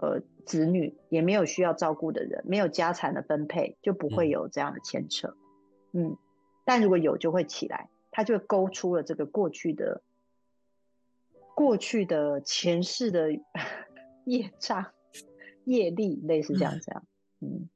[0.00, 5.36] 呃，子女也没有需要照顾的人，没有家产的分配，就不会有这样的牵扯。
[5.92, 6.16] 嗯，嗯，
[6.64, 10.00] 但如果有，就会起来，他就勾出了这个过去的、
[11.54, 13.30] 过去的前世的
[14.24, 14.86] 业障、
[15.64, 17.04] 业力，类似这样这样。
[17.40, 17.68] 嗯，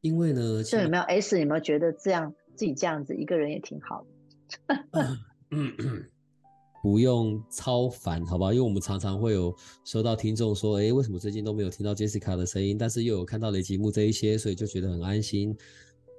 [0.00, 1.38] 因为呢，这有没有 S？
[1.38, 4.04] 有没有觉得这样自己这样子一个人也挺好
[4.66, 4.76] 的？
[5.50, 6.10] 嗯 嗯。
[6.88, 8.50] 不用超烦，好吧？
[8.50, 12.78] 因为我们常常会有收到听众说，诶，为什么最近都没有听到 Jessica 的声音？
[12.78, 15.54] 但是又有看到雷吉木这一些，所以就觉得很安心。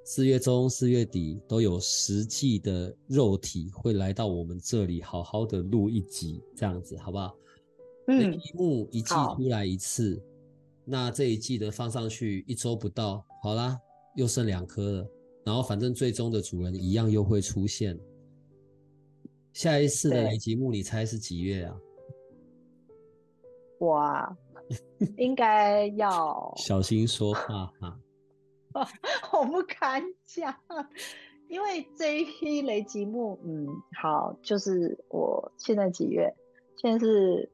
[0.06, 7.36] 四月中、四月底都有实际的肉体会来到我们这里，好好的录一集，这样子，好不好？
[8.06, 10.22] 嗯，节目一季出来一次，
[10.86, 13.76] 那这一季的放上去一周不到，好啦，
[14.16, 15.08] 又剩两颗了。
[15.44, 18.00] 然后反正最终的主人一样又会出现。
[19.54, 21.76] 下一次的节目，你猜是几月啊？
[23.80, 24.38] 我啊，
[25.18, 28.00] 应该要小心说话哈。
[29.34, 30.54] 我不敢讲，
[31.50, 33.68] 因为这一批雷吉木，嗯，
[34.02, 36.34] 好，就是我现在几月？
[36.78, 37.50] 现在是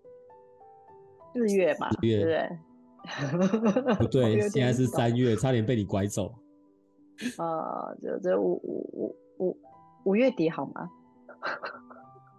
[1.33, 2.25] 四月嘛，月对
[3.31, 3.95] 不对？
[3.97, 6.33] 不对，现在是三月，差点被你拐走。
[7.37, 9.57] 呃，就这五五五五
[10.03, 10.89] 五月底好吗？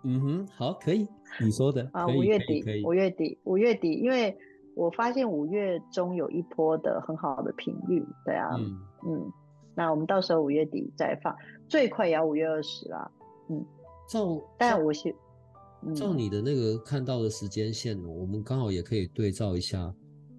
[0.04, 1.06] 嗯哼，好，可以，
[1.40, 4.36] 你说的啊，五月底，五月底，五月底，因为
[4.74, 9.32] 我发现五月中有一波的很好的频率，对啊，嗯嗯，
[9.74, 11.34] 那我们到时候五月底再放，
[11.68, 13.10] 最快也要五月二十啦，
[13.48, 13.64] 嗯，
[14.08, 15.14] 照，但我是
[15.94, 19.94] 照你的那个看到的时间线，嗯，我们刚好也可以对照一下，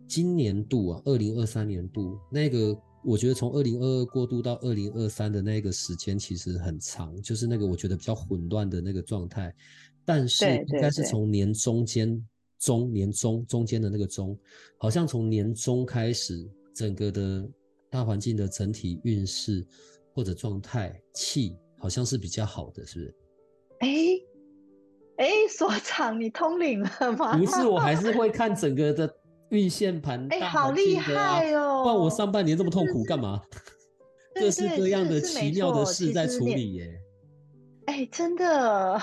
[0.08, 2.78] 今年度啊，二零二三年度那个。
[3.08, 9.56] 我觉得从二零二二过渡到二零二三的那个时间其实很长，就是那个我觉得比较混乱的那个状态。
[10.04, 12.22] 但是应该是从年中间
[12.60, 14.38] 中年中中间的那个中，
[14.78, 16.46] 好像从年中开始，
[16.76, 17.50] 整个的
[17.90, 19.66] 大环境的整体运势
[20.14, 23.16] 或者状态气好像是比较好的，是不是？
[23.80, 23.88] 哎
[25.16, 27.38] 哎，所长，你通灵了吗？
[27.38, 29.10] 不是，我还是会看整个的。
[29.50, 31.84] 运线盘哎，好厉害哦！
[31.84, 33.42] 不然我上半年这么痛苦干嘛？
[34.36, 37.02] 各式各样的奇妙的事在处理耶。
[37.86, 39.02] 哎，真的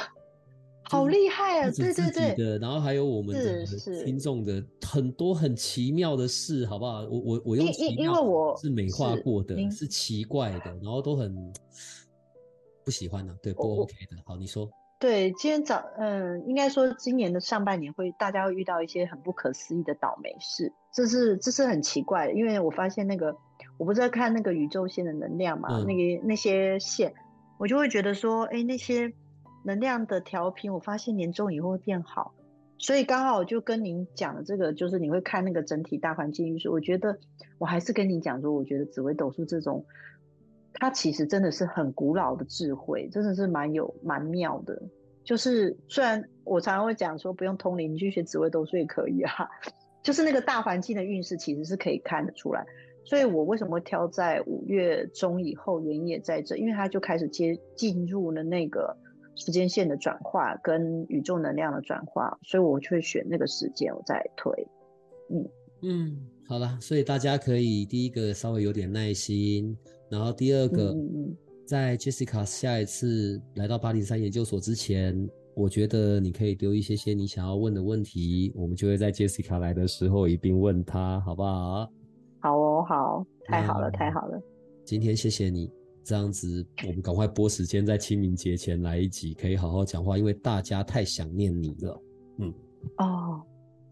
[0.84, 1.70] 好厉害啊！
[1.70, 3.64] 对对对的，然后还有我们的
[4.04, 7.00] 听众的很多很奇妙的事，好不好？
[7.04, 8.14] 我我我用奇妙
[8.56, 11.34] 是美化过的，是奇怪的，然后都很
[12.84, 14.16] 不喜欢的，对，不 OK 的。
[14.26, 14.70] 好，你说。
[14.98, 23.36] 对，今天早，嗯，应该说今年的上半年会，大家会遇到一些很不可思议的倒霉事，这是这是很奇怪的，因为我发现那个，
[23.76, 27.12] 我不是在看那个宇宙线的能量嘛，嗯、那个那些线，
[27.58, 29.12] 我就会觉得说，哎，那些
[29.64, 32.32] 能量的调频，我发现年终以后会变好，
[32.78, 37.18] 所以刚好我就跟您讲的这个，就是你会看那个整体大环境运势，我觉得
[37.58, 39.84] 我还是跟你讲说，我觉得紫微斗数这种。
[40.74, 44.80] 它其实真的是很古老的智慧，真的是蛮有蛮妙的。
[45.24, 49.32] 就是虽然我常常会讲说不用通灵，你去学紫微斗数也可以啊。
[50.02, 52.66] 就是那个大环境的运势其实是可以看得出来。
[53.04, 58.96] 所以我为什么会挑在五月中以后，原因也在这，因为它就开始接进入了那个
[59.34, 64.68] 时间线的转化跟宇宙能量的转化，所以我就会选那个时间我再推。
[65.30, 65.48] 嗯
[65.82, 69.76] 嗯，好了，所以大家可以第一个稍微有点耐心。
[70.10, 70.94] 然后第二个，
[71.66, 81.90] 在 Jessica 下一次来到八零三研究所之前，我觉得你可以丢一些些你想要问的问题，我们就会在 Jessica 来的时候一并问他，好不好？
[82.40, 84.40] 好哦，好，太好了，太好了。
[84.84, 85.72] 今天谢谢你，
[86.04, 92.02] 这样子我们赶快拨时间在清明节前来一集，可以好好讲话，因为大家太想念你了。
[92.38, 92.54] 嗯，
[92.98, 93.40] 哦。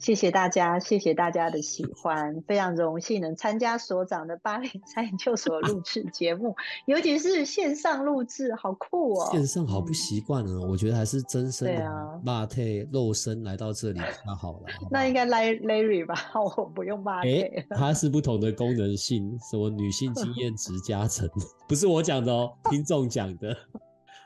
[0.02, 9.30] 谢谢大家，谢谢大家的喜欢，非常荣幸能参加所长的八零三研究所录制节目，尤其是线上录制，好酷哦！
[9.30, 12.60] 线上好不习惯呢，我觉得还是真身的马特
[12.92, 14.66] 肉身来到这里比较好了。
[14.90, 16.16] 那应该 Larry 吧？
[16.34, 17.28] 我不用马特。
[17.28, 21.30] 哎，它是不同的功能性，什么女性经 验值加成，
[21.68, 23.56] 不是我讲的哦，听众讲的。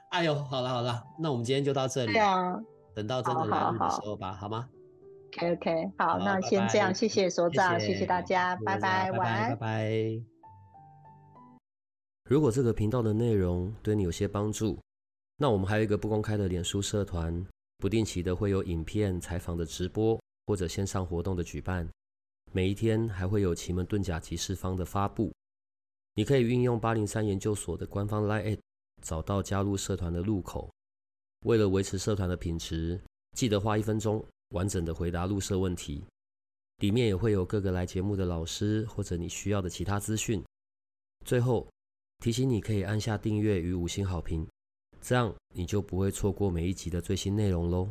[0.08, 2.14] 哎呦，好了好了，那我们今天就到这里。
[2.14, 2.58] 对啊，
[2.94, 4.66] 等到真的来日的时候吧，好吗
[5.36, 10.22] ？OK OK，好，好，那先这样，拜拜，谢谢所长，谢谢，谢谢大家，拜拜，晚安，拜拜。
[12.24, 14.78] 如果这个频道的内容对你有些帮助，
[15.36, 17.46] 那我们还有一个不公开的脸书社团，
[17.78, 21.88] 不定期的会有影片、采访的直播或者线上活动的举办，
[22.52, 25.32] 每一天还会有奇门遁甲集市方的发布。
[26.14, 28.58] 你可以运用八零三研究所的官方 LINE@
[29.02, 30.68] 找到加入社团的入口。
[31.44, 32.98] 为了维持社团的品质，
[33.36, 34.24] 记得花一分钟。
[34.50, 36.04] 完整的回答入社问题，
[36.78, 40.42] 里面也会有各个来节目的老师或者你需要的其他资讯。
[41.24, 41.66] 最后
[42.22, 44.46] 提醒你可以按下订阅与五星好评，
[45.00, 47.88] 这样你就不会错过每一集的最新内容喽。